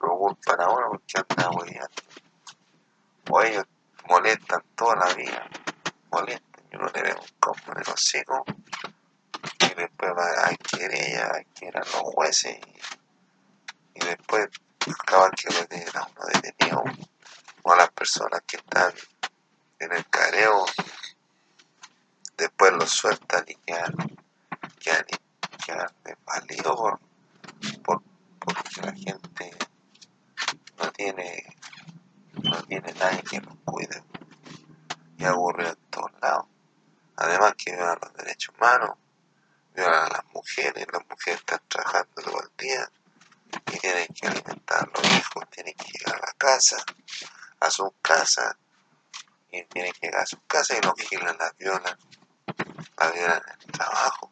[0.06, 1.49] lo culpan a uno porque anda?
[3.30, 3.66] O ellos
[4.08, 5.49] molestan toda la vida,
[6.12, 7.84] molestan, y uno le ve un combo en
[9.60, 14.47] y después va, hay querella, a los jueces y, y después
[14.99, 16.84] acaban que lo a uno detenido
[17.64, 18.93] o a las personas que están
[19.80, 20.66] en el careo
[22.38, 23.95] después los sueltan y quedan,
[24.80, 25.06] quedan,
[25.66, 26.99] quedan desvalidos por,
[27.84, 28.03] por,
[28.39, 29.58] porque la gente
[30.78, 31.55] no tiene,
[32.43, 34.03] no tiene nadie que los cuide
[35.17, 36.45] y aburrido en todos lados.
[37.17, 38.97] Además que violan los derechos humanos,
[39.73, 42.89] violan a las mujeres, las mujeres están trabajando todo el día
[43.71, 46.78] y tienen que alimentar a los hijos, tienen que llegar a la casa,
[47.59, 48.55] a sus casas,
[49.51, 51.97] y tienen que llegar a sus casas y los gilan, las violan,
[52.97, 54.32] las violan en el trabajo,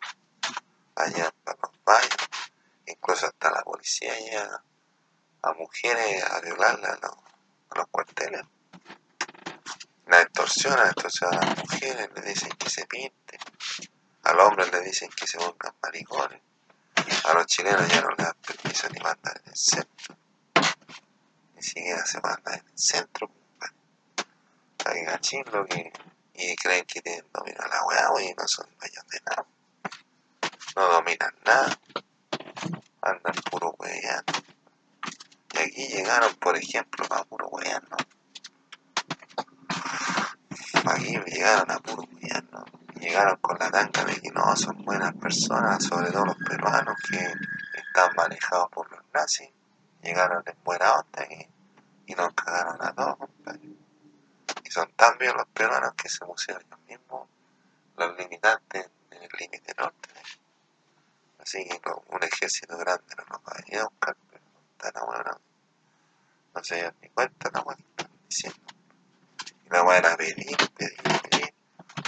[0.96, 2.30] allá para los baños,
[2.86, 4.64] incluso hasta la policía llega
[5.44, 7.16] a mujeres a violarlas a los,
[7.70, 8.42] a los cuarteles.
[10.08, 13.40] La extorsión, la extorsión a las mujeres, le dicen que se pinten,
[14.24, 16.42] al hombre le dicen que se pongan maricones,
[17.26, 20.16] a los chilenos ya no les dan permiso ni mandar en el centro,
[21.56, 23.30] ni siquiera se mandan en el centro,
[24.86, 25.06] hay
[25.52, 25.94] lo que
[26.36, 29.46] y creen que tienen dominar la weá, y no son dueños de nada,
[30.76, 31.80] no dominan nada,
[33.02, 34.34] andan puro weyando.
[35.54, 37.96] Y aquí llegaron, por ejemplo, a puro weyando
[40.92, 42.04] aquí llegaron a puro
[42.52, 42.66] ¿no?
[43.00, 47.18] Llegaron con la tanga de que no son buenas personas, sobre todo los peruanos que
[47.18, 49.50] están manejados por los nazis.
[50.02, 53.30] Llegaron en buena onda y, nos cagaron a todos,
[54.64, 57.28] Y son tan bien los peruanos que se pusieron ellos mismos
[57.98, 60.10] los limitantes en el límite norte.
[61.40, 64.16] Así que un ejército grande no nos va a venir a buscar,
[64.92, 65.40] tan bueno,
[66.54, 68.60] no se dan ni cuenta lo que están diciendo.
[69.70, 71.54] La van a pedir, pedir, pedir.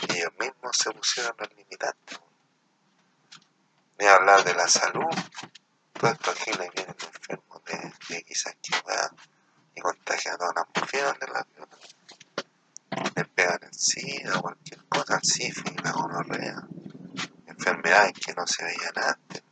[0.08, 2.20] Y ellos mismos se pusieron los limitantes.
[3.98, 5.16] Ni hablar de la salud.
[5.94, 8.72] Todos estos giles vienen enfermos de, de quizás que
[9.76, 11.48] y contagian a todas las mujeres de la
[13.16, 16.68] Les pegan el SIDA cualquier cosa, el sífilis, la gonorrea.
[17.48, 19.44] Enfermedades que no se veían antes.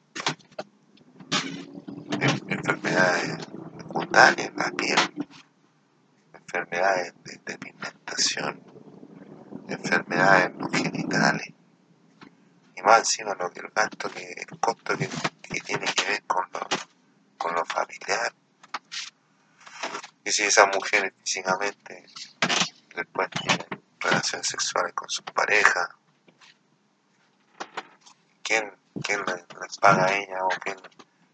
[2.66, 3.46] Enfermedades
[3.90, 5.28] cutáneas en la piel
[6.54, 8.64] enfermedades de, pigmentación,
[9.68, 11.48] enfermedades genitales,
[12.76, 15.10] y más encima lo que el gasto que, el costo que,
[15.62, 16.60] tiene que ver con lo,
[17.38, 18.34] con lo familiar.
[20.24, 22.06] Y si esas mujeres físicamente
[22.96, 25.90] después tienen relaciones sexuales con su pareja,
[28.44, 28.72] ¿quién,
[29.04, 30.78] quién les, paga a ella o quién,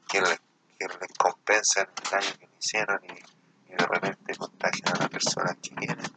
[0.08, 0.40] quién, les,
[0.80, 3.04] quién les compensa el daño que le hicieron?
[3.04, 6.12] Y, de repente contagian a la persona que quieren.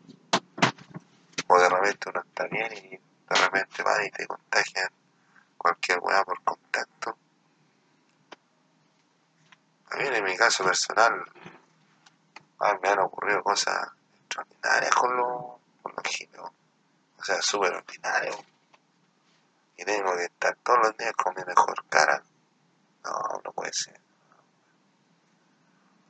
[1.48, 4.88] O de repente uno está bien y de repente va y te contagian
[5.58, 7.16] cualquier hueá por contacto.
[9.90, 11.24] A mí en mi caso personal
[12.80, 13.88] me han ocurrido cosas
[14.22, 15.42] extraordinarias con los,
[15.82, 16.50] con giros.
[17.18, 18.38] O sea, súper ordinarios.
[19.76, 22.22] Y tengo que estar todos los días con mi mejor cara.
[23.04, 24.00] No, no puede ser.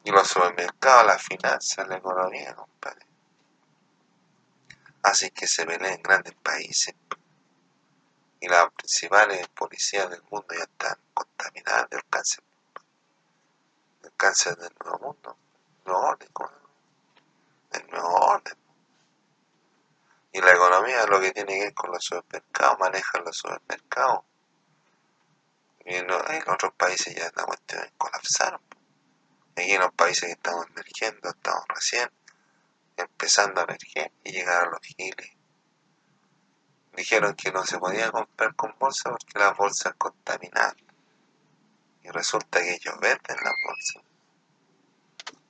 [0.05, 3.07] Y los supermercados, las finanzas, la economía, compadre.
[5.03, 6.95] Así que se ven en grandes países.
[8.41, 12.43] Y las principales policías del mundo ya están contaminadas del cáncer.
[14.03, 15.37] Del cáncer del nuevo mundo.
[15.85, 16.29] Nuevo orden,
[17.71, 18.57] del nuevo orden.
[20.33, 24.25] Y la economía lo que tiene que ver con los supermercados, manejan los supermercados.
[25.85, 28.61] Y en, otros países ya la cuestión colapsaron.
[29.55, 32.11] Aquí en los países que estamos emergiendo, estamos recién
[32.97, 35.31] empezando a emerger y llegaron los giles.
[36.95, 40.77] Dijeron que no se podía comprar con bolsa porque las bolsas contaminadas.
[42.03, 44.03] Y resulta que ellos venden las bolsas.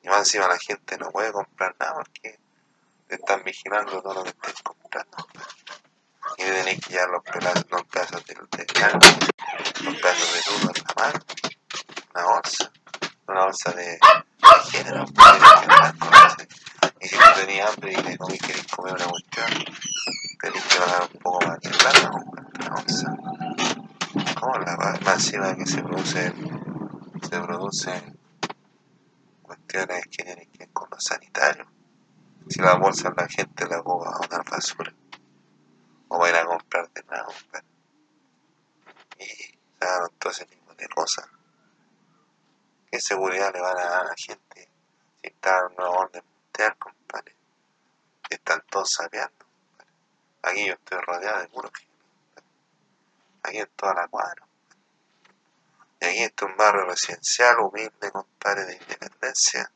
[0.02, 2.38] Y más encima la gente no puede comprar nada porque
[3.08, 5.28] están vigilando todo lo que estén comprando.
[6.38, 8.48] Y tenéis que llevar los, pedazos, los pedazos de, de los
[9.96, 11.24] pedazos de duro en la mano,
[12.14, 12.72] una bolsa
[13.28, 13.98] una bolsa de,
[14.70, 15.04] género,
[17.00, 19.46] y si tú tenías hambre y te comí, querés comer una cuestión,
[20.40, 23.16] tenés que pagar un poco más de plata, una bolsa.
[24.40, 26.32] ¿Cómo la más encima que se produce,
[27.22, 28.18] se producen
[29.42, 31.66] cuestiones que tienen que ver con lo sanitario?
[32.48, 34.92] Si la bolsa la gente la boga a una basura,
[36.08, 37.26] o va a ir a comprar de nada,
[39.18, 39.58] y
[40.30, 41.26] ese tipo de cosas.
[42.92, 44.68] ¿Qué seguridad le van a dar a la gente
[45.22, 47.34] si está en nuevo orden mundial, compadre?
[48.28, 49.46] Están todos sapeando,
[50.42, 51.72] Aquí yo estoy rodeado de puros
[53.44, 54.46] Aquí en toda la cuadra.
[56.02, 59.72] Y aquí está un barrio residencial, humilde, compadre, de independencia.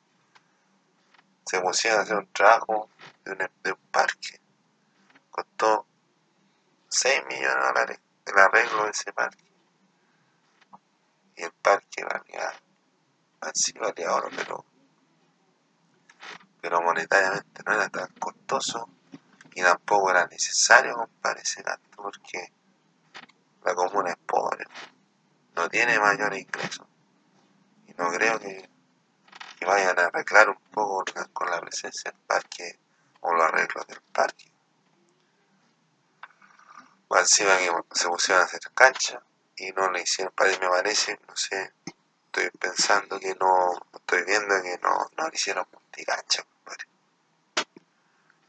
[1.47, 2.91] Se pusieron a hacer un trabajo
[3.25, 3.33] de
[3.73, 4.39] un, parque.
[5.31, 5.87] Costó
[6.91, 9.45] 6 millones de dólares el arreglo de ese parque.
[11.37, 12.53] Y el parque valía
[13.47, 14.64] así vale ahora, pero
[16.61, 18.88] pero monetariamente no era tan costoso
[19.55, 22.53] y tampoco era necesario, compadre, ese gasto porque
[23.64, 24.64] la comuna es pobre,
[25.55, 26.84] no tiene mayor ingreso
[27.86, 28.68] y no creo que,
[29.64, 32.78] vayan a arreglar un poco con la presencia del parque
[33.20, 34.51] o los arreglos del parque.
[37.11, 39.22] Encima que se pusieron a hacer cancha
[39.57, 41.72] y no le hicieron, padre me parece, no sé,
[42.37, 46.84] estoy pensando que no, estoy viendo que no, no le hicieron multicancha, compadre.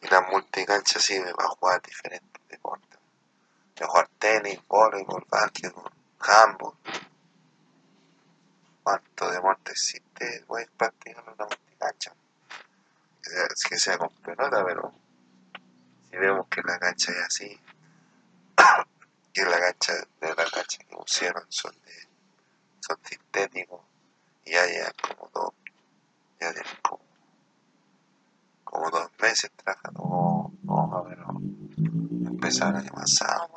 [0.01, 2.99] Y las multicanchas sirven para jugar diferentes deportes.
[3.75, 6.73] Para jugar tenis, voleibol, básquetbol, handball.
[8.83, 10.43] ¿Cuánto deporte existe?
[10.47, 12.13] Voy a practicar una multicancha.
[13.23, 14.93] Es que sea con pelota, pero
[16.09, 17.61] si vemos que la cancha es así,
[19.33, 22.06] que la cancha de la cancha que pusieron son de
[22.87, 23.81] son sintéticos
[24.45, 25.53] y ya llevan como dos
[26.39, 27.03] ya como,
[28.63, 31.27] como dos meses trabajando como pero
[32.31, 33.49] empezaron el año pasado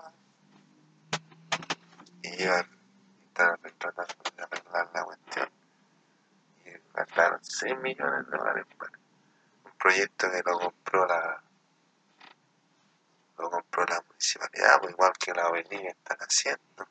[2.22, 2.80] y llevan
[3.28, 5.48] están tratando de arreglar la cuestión
[6.64, 8.92] y gastaron 6 millones de dólares para
[9.64, 11.42] un proyecto que lo compró la
[13.38, 16.86] lo compró la municipalidad, pues igual que la avenida están haciendo.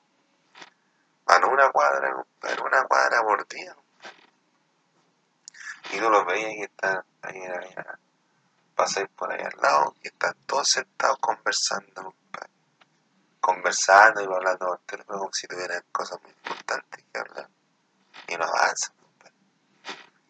[1.29, 3.75] Van una cuadra, compadre, una cuadra por día.
[5.91, 7.75] Y tú los veías que están ahí, ahí,
[8.75, 12.15] pasáis por ahí al lado y están todos sentados conversando.
[13.39, 17.47] Conversando y hablando por teléfono como si tuvieran cosas muy importantes que hablar.
[18.27, 18.95] Y no avanzan.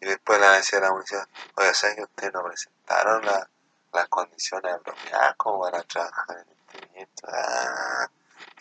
[0.00, 3.48] Y después la decía la municipalidad, oye, ¿sabes que ustedes no presentaron la
[3.92, 7.09] las condiciones apropiadas como para trabajar en este proyecto.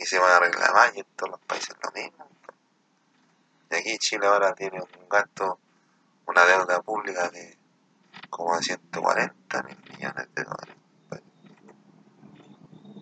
[0.09, 2.27] Se van a reclamar y en todos los países lo mismo.
[3.69, 5.59] Y aquí Chile ahora tiene un gasto,
[6.25, 7.55] una deuda pública de
[8.31, 10.75] como de 140 mil millones de dólares.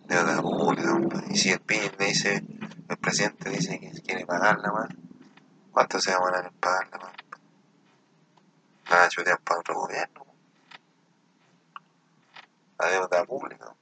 [0.04, 2.44] Deuda pública, y si el PIB dice,
[2.90, 4.90] el presidente dice que quiere pagarla más,
[5.72, 7.14] ¿cuánto se va a pagarla más?
[8.90, 10.26] Van a chutear para otro gobierno
[12.78, 13.74] la deuda pública.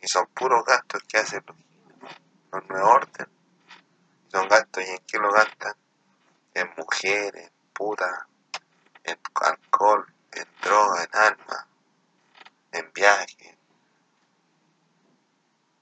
[0.00, 1.56] Y son puros gastos que hacen los,
[2.52, 3.28] los nuevos orden.
[4.28, 5.74] Son gastos, ¿y en qué lo gastan?
[6.54, 8.26] En mujeres, en putas,
[9.04, 11.66] en alcohol, en droga, en armas,
[12.72, 13.56] en viajes,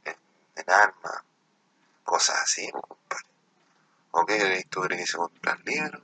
[0.05, 0.17] en,
[0.57, 1.23] en armas,
[2.05, 3.27] cosas así, compadre.
[4.11, 6.03] ¿O qué crees tú crees que se compran libros?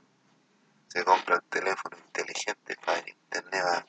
[0.87, 3.85] Se compran teléfonos inteligentes para ir internet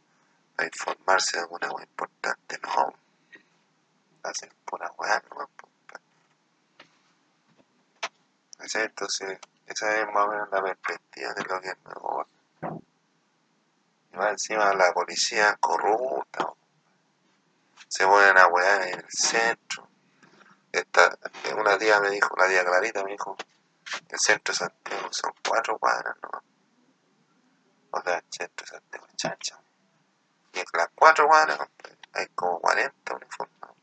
[0.56, 2.94] para informarse de alguna cosa importante, no.
[4.22, 5.48] Hacen pura weá no
[8.58, 12.26] Entonces, esa es más o menos la perspectiva de lo que es nuevo.
[14.12, 16.52] Y más encima la policía corrupta.
[17.88, 19.88] Se ponen a weá en el centro.
[20.72, 21.16] Esta,
[21.56, 23.36] una tía me dijo, la tía Clarita me dijo,
[24.08, 26.42] el centro de Santiago son cuatro cuadras, ¿no?
[27.90, 29.58] O sea, el centro de Santiago, chancha.
[30.52, 31.58] Y en las cuatro cuadras
[32.12, 33.76] hay como 40 uniformados.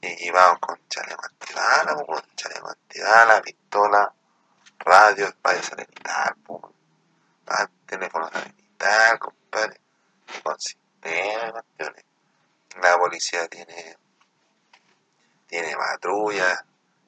[0.00, 4.12] Y, vamos con chaleco antibala, con chaleco antibala, pistola,
[4.78, 6.36] radio, para satelital,
[7.86, 9.80] teléfono satelital, compadre,
[10.42, 11.64] con sistema.
[12.80, 13.96] La policía tiene,
[15.48, 16.64] tiene patrulla,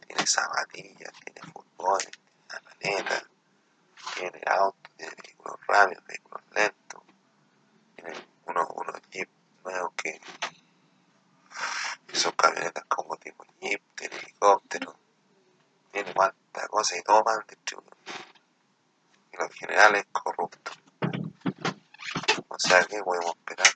[0.06, 2.10] tiene zapatillas, tiene furgones,
[2.48, 3.22] tiene maneta,
[4.16, 7.02] tiene autos, tiene vehículos rápidos, vehículos lentos,
[7.94, 9.28] tiene unos, unos jeep
[9.64, 10.20] nuevos que,
[12.12, 14.96] son camionetas como tipo jeep, tiene helicóptero,
[15.92, 16.12] tiene
[16.98, 17.96] y todo mal distribuido.
[19.32, 20.78] Y los generales corruptos.
[22.48, 23.74] O sea que podemos esperar.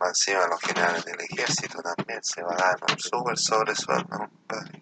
[0.00, 4.80] Más encima los generales del ejército también se dar un super sobresueldo, compadre.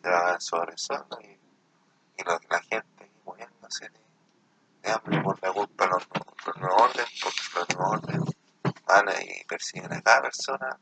[0.00, 1.38] Se dar sobresueldo y,
[2.16, 4.02] y la gente muriéndose de
[5.22, 6.08] por la culpa de los,
[6.46, 8.24] los nuevos orden, porque los nuevos orden
[8.86, 10.78] van y persiguen a cada persona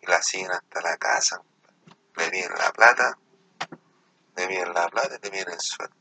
[0.00, 1.40] y la siguen hasta la casa.
[2.16, 3.18] Le vienen la plata,
[4.46, 5.96] le vienen la plata y le viene el sueldo.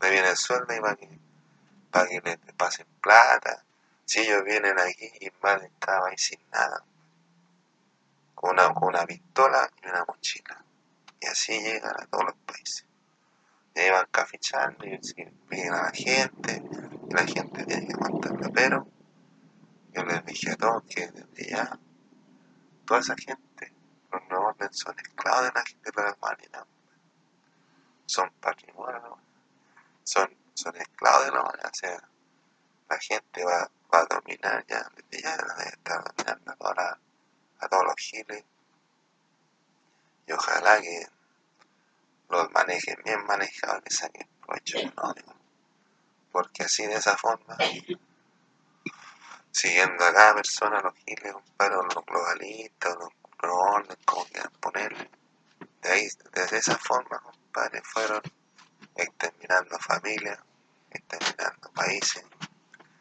[0.00, 1.18] Le viene el sueldo y para que,
[1.90, 3.64] para que le pasen plata.
[4.04, 6.82] Si ellos vienen aquí y invaden cada país sin nada,
[8.34, 10.64] con una, con una pistola y una mochila.
[11.20, 12.88] Y así llegan a todos los países
[13.86, 14.98] ya van cafichando y
[15.48, 16.62] piden a la gente,
[17.08, 18.86] y la gente tiene que aguantarlo, pero
[19.92, 21.78] yo les dije a todos que desde ya,
[22.84, 23.72] toda esa gente,
[24.12, 26.66] los nuevos son esclavos de la, gente de la humanidad,
[28.06, 28.32] son
[31.36, 32.02] o sea,
[32.88, 37.00] la gente va, va a dominar ya, ya estar dominando a, toda
[37.60, 38.44] a todos los giles.
[40.26, 41.06] Y ojalá que
[42.28, 44.78] los manejen bien manejados, que saquen provecho.
[46.30, 47.56] Porque así de esa forma,
[49.50, 53.12] siguiendo a cada persona, los giles, los globalistas, los
[53.42, 55.10] orden, como quieran ponerle,
[55.82, 58.20] de ahí, de esa forma, compadre, fueron
[58.94, 60.38] exterminando familias,
[61.08, 62.24] exterminando países,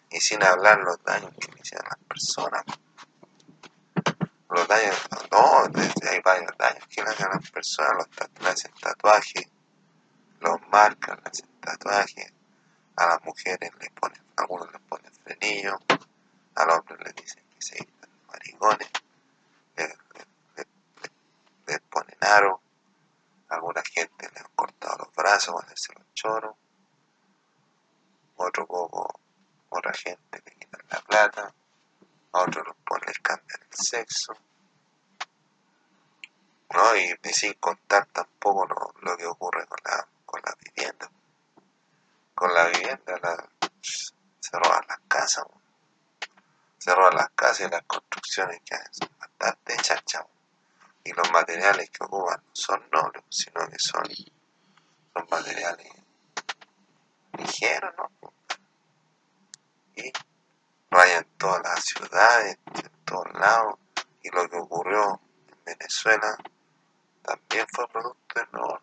[0.10, 2.64] y sin hablar los daños que le hicieron las personas.
[4.50, 4.96] Los daños,
[5.32, 8.08] no, desde hay varios daños que le hacen a las personas, los
[8.42, 9.48] le hacen tatuajes,
[10.40, 12.34] los marcan, le hacen tatuajes,
[12.96, 15.78] a las mujeres les ponen, algunos les ponen frenillo,
[16.56, 18.90] al hombre les dicen que se quitan maricones,
[19.76, 19.94] les,
[21.90, 22.62] ponen aro,
[23.50, 26.56] alguna gente le han cortado los brazos para hacerse los choros,
[28.38, 29.20] otro poco
[29.70, 31.54] otra gente le quitan la plata,
[32.32, 34.34] a otros los ponen, el sexo,
[36.74, 36.96] ¿no?
[36.96, 38.66] Y, sin contar tampoco
[39.02, 41.10] lo, que ocurre con la, con la vivienda.
[42.34, 43.50] Con la vivienda
[44.40, 45.46] se roban las casas,
[46.78, 50.26] se roban las casas y las construcciones que son bastante chachas.
[51.04, 54.04] Y los materiales que ocupan no son nobles, sino que son,
[55.14, 56.07] son materiales
[57.38, 58.34] ligeros, ¿no?
[59.96, 60.12] y
[60.92, 63.76] rayan todas las ciudades, en todos lados,
[64.22, 66.38] y lo que ocurrió en Venezuela
[67.24, 68.80] también fue producto del nuevo.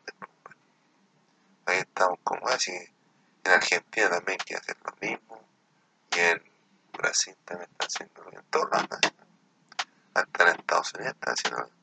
[1.67, 2.73] Ahí estamos como así,
[3.45, 5.41] en Argentina también quiere hacer lo mismo,
[6.15, 6.43] y en
[6.93, 9.01] Brasil también está haciendo lo mismo, en todos lados,
[10.15, 11.81] hasta en Estados Unidos está haciendo lo mismo.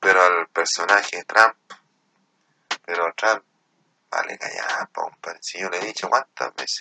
[0.00, 1.56] Pero al personaje de Trump,
[2.86, 3.44] pero Trump,
[4.10, 6.80] vale callar, compadre, si yo le he dicho cuántas veces,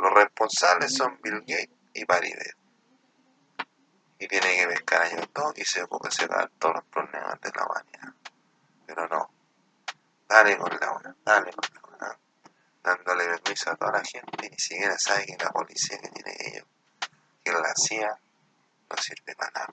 [0.00, 2.32] los responsables son Bill Gates y Barry
[4.18, 7.50] Y tiene que pescar a ellos dos y se ocupa de todos los problemas de
[7.54, 8.14] la humanidad.
[8.86, 9.30] Pero no.
[10.26, 12.18] Dale con la una, dale con la una.
[12.82, 16.36] Dándole permiso a toda la gente y ni siquiera sabe que la policía que tiene
[16.46, 16.66] ellos,
[17.44, 18.18] que la CIA,
[18.88, 19.72] no sirve para nada.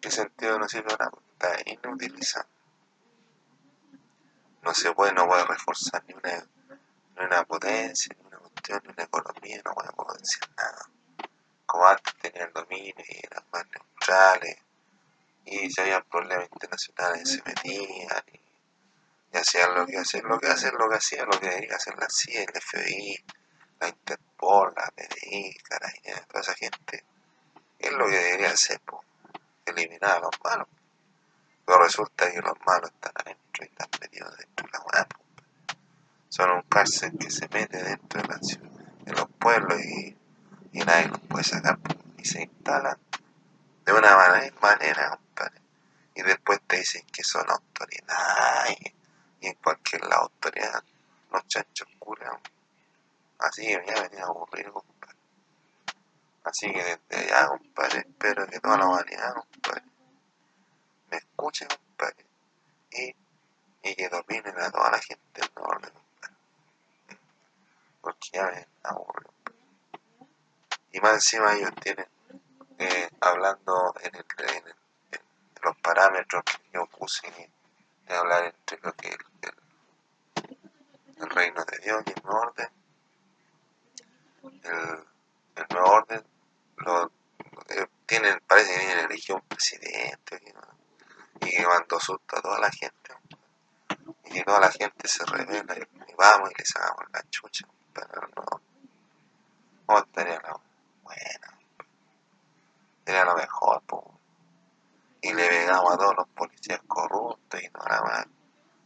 [0.00, 1.18] ¿Qué sentido no sirve para nada?
[1.32, 2.48] Está inutilizado.
[4.68, 6.46] No se puede, no puede reforzar ni una,
[7.16, 10.90] ni una potencia, en una economía no a potenciar nada.
[11.64, 14.58] Como antes tenía el dominio y eran más neutrales,
[15.46, 20.74] y si había problemas internacionales se metían y, hacían lo que hacían, lo que hacen,
[20.76, 23.24] lo que hacían, lo que debería hacer la CIA, el FBI,
[23.80, 27.04] la Interpol, la PDI, Carabinera, toda esa gente,
[27.78, 28.82] es lo que debería hacer,
[29.64, 30.68] eliminar a los malos.
[31.68, 35.08] Pero resulta que los malos están adentro y están metidos dentro de la buena
[36.30, 38.70] son un cárcel que se mete dentro de, la ciudad,
[39.04, 40.16] de los pueblos y,
[40.72, 41.78] nadie los puede sacar
[42.16, 42.96] y se instalan
[43.84, 44.16] de una
[44.62, 45.60] manera, compadre.
[46.14, 48.78] Y después te dicen que son autoridades
[49.42, 50.82] y, en cualquier lado autoridad
[51.30, 52.38] los chanchos curan.
[53.40, 55.18] Así que ya venía aburrido, compadre.
[56.44, 59.87] Así que desde allá, compadre, espero que toda la humanidad, compadre,
[61.10, 62.24] me escuche, compadre,
[62.92, 63.14] y,
[63.82, 65.92] y que dominen a toda la gente en orden,
[68.00, 69.32] porque ya ven aburrido.
[70.92, 72.06] Y más encima ellos tienen,
[72.78, 74.24] eh, hablando en, el,
[75.62, 77.50] los parámetros que yo puse
[78.06, 79.18] de hablar entre lo que el,
[81.16, 82.68] el, reino de Dios y el nuevo orden,
[84.42, 85.04] el,
[85.56, 86.24] el nuevo orden
[86.76, 87.12] lo,
[87.68, 90.40] eh, tienen, parece que tienen religión presidente
[91.40, 93.14] y mandó susto a toda la gente
[94.24, 97.66] y que toda la gente se revela y, y vamos y les hagamos la chucha
[98.06, 98.60] pero no.
[99.86, 100.60] Oh, estaría la
[101.02, 101.58] buena.
[103.04, 103.82] Sería lo mejor,
[105.22, 108.26] Y le pegamos a todos los policías corruptos y nada más.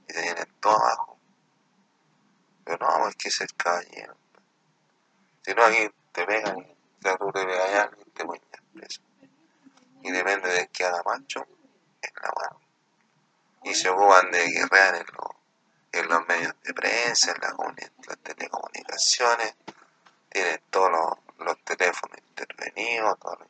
[0.09, 1.19] Y se vienen todo abajo.
[2.65, 4.17] Pero no, hay que ser caballero.
[5.43, 8.43] Si no, aquí te pegan y te a alguien, te ponen
[8.73, 9.03] preso.
[10.03, 11.47] Y depende de que haga macho,
[12.03, 12.61] es la mano.
[13.65, 15.43] Y se ocupan de guerrear en los
[15.93, 19.55] en los medios de prensa, en las telecomunicaciones,
[20.31, 23.49] tienen todos los, teléfonos intervenidos, todo los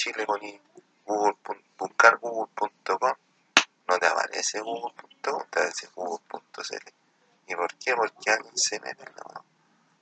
[0.00, 0.58] Chile poní
[1.04, 1.36] Google,
[1.76, 3.16] buscar google.com,
[3.86, 6.88] no te aparece google.com, te aparece google.cl.
[7.46, 7.94] ¿Y por qué?
[7.94, 9.44] Porque alguien se mete en la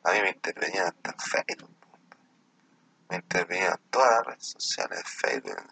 [0.04, 1.76] A mí me intervenían hasta Facebook,
[3.08, 5.66] me intervenían todas las redes sociales, Facebook,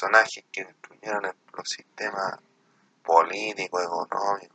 [0.00, 2.38] personajes que influyeron en los sistemas
[3.04, 4.49] políticos, económicos,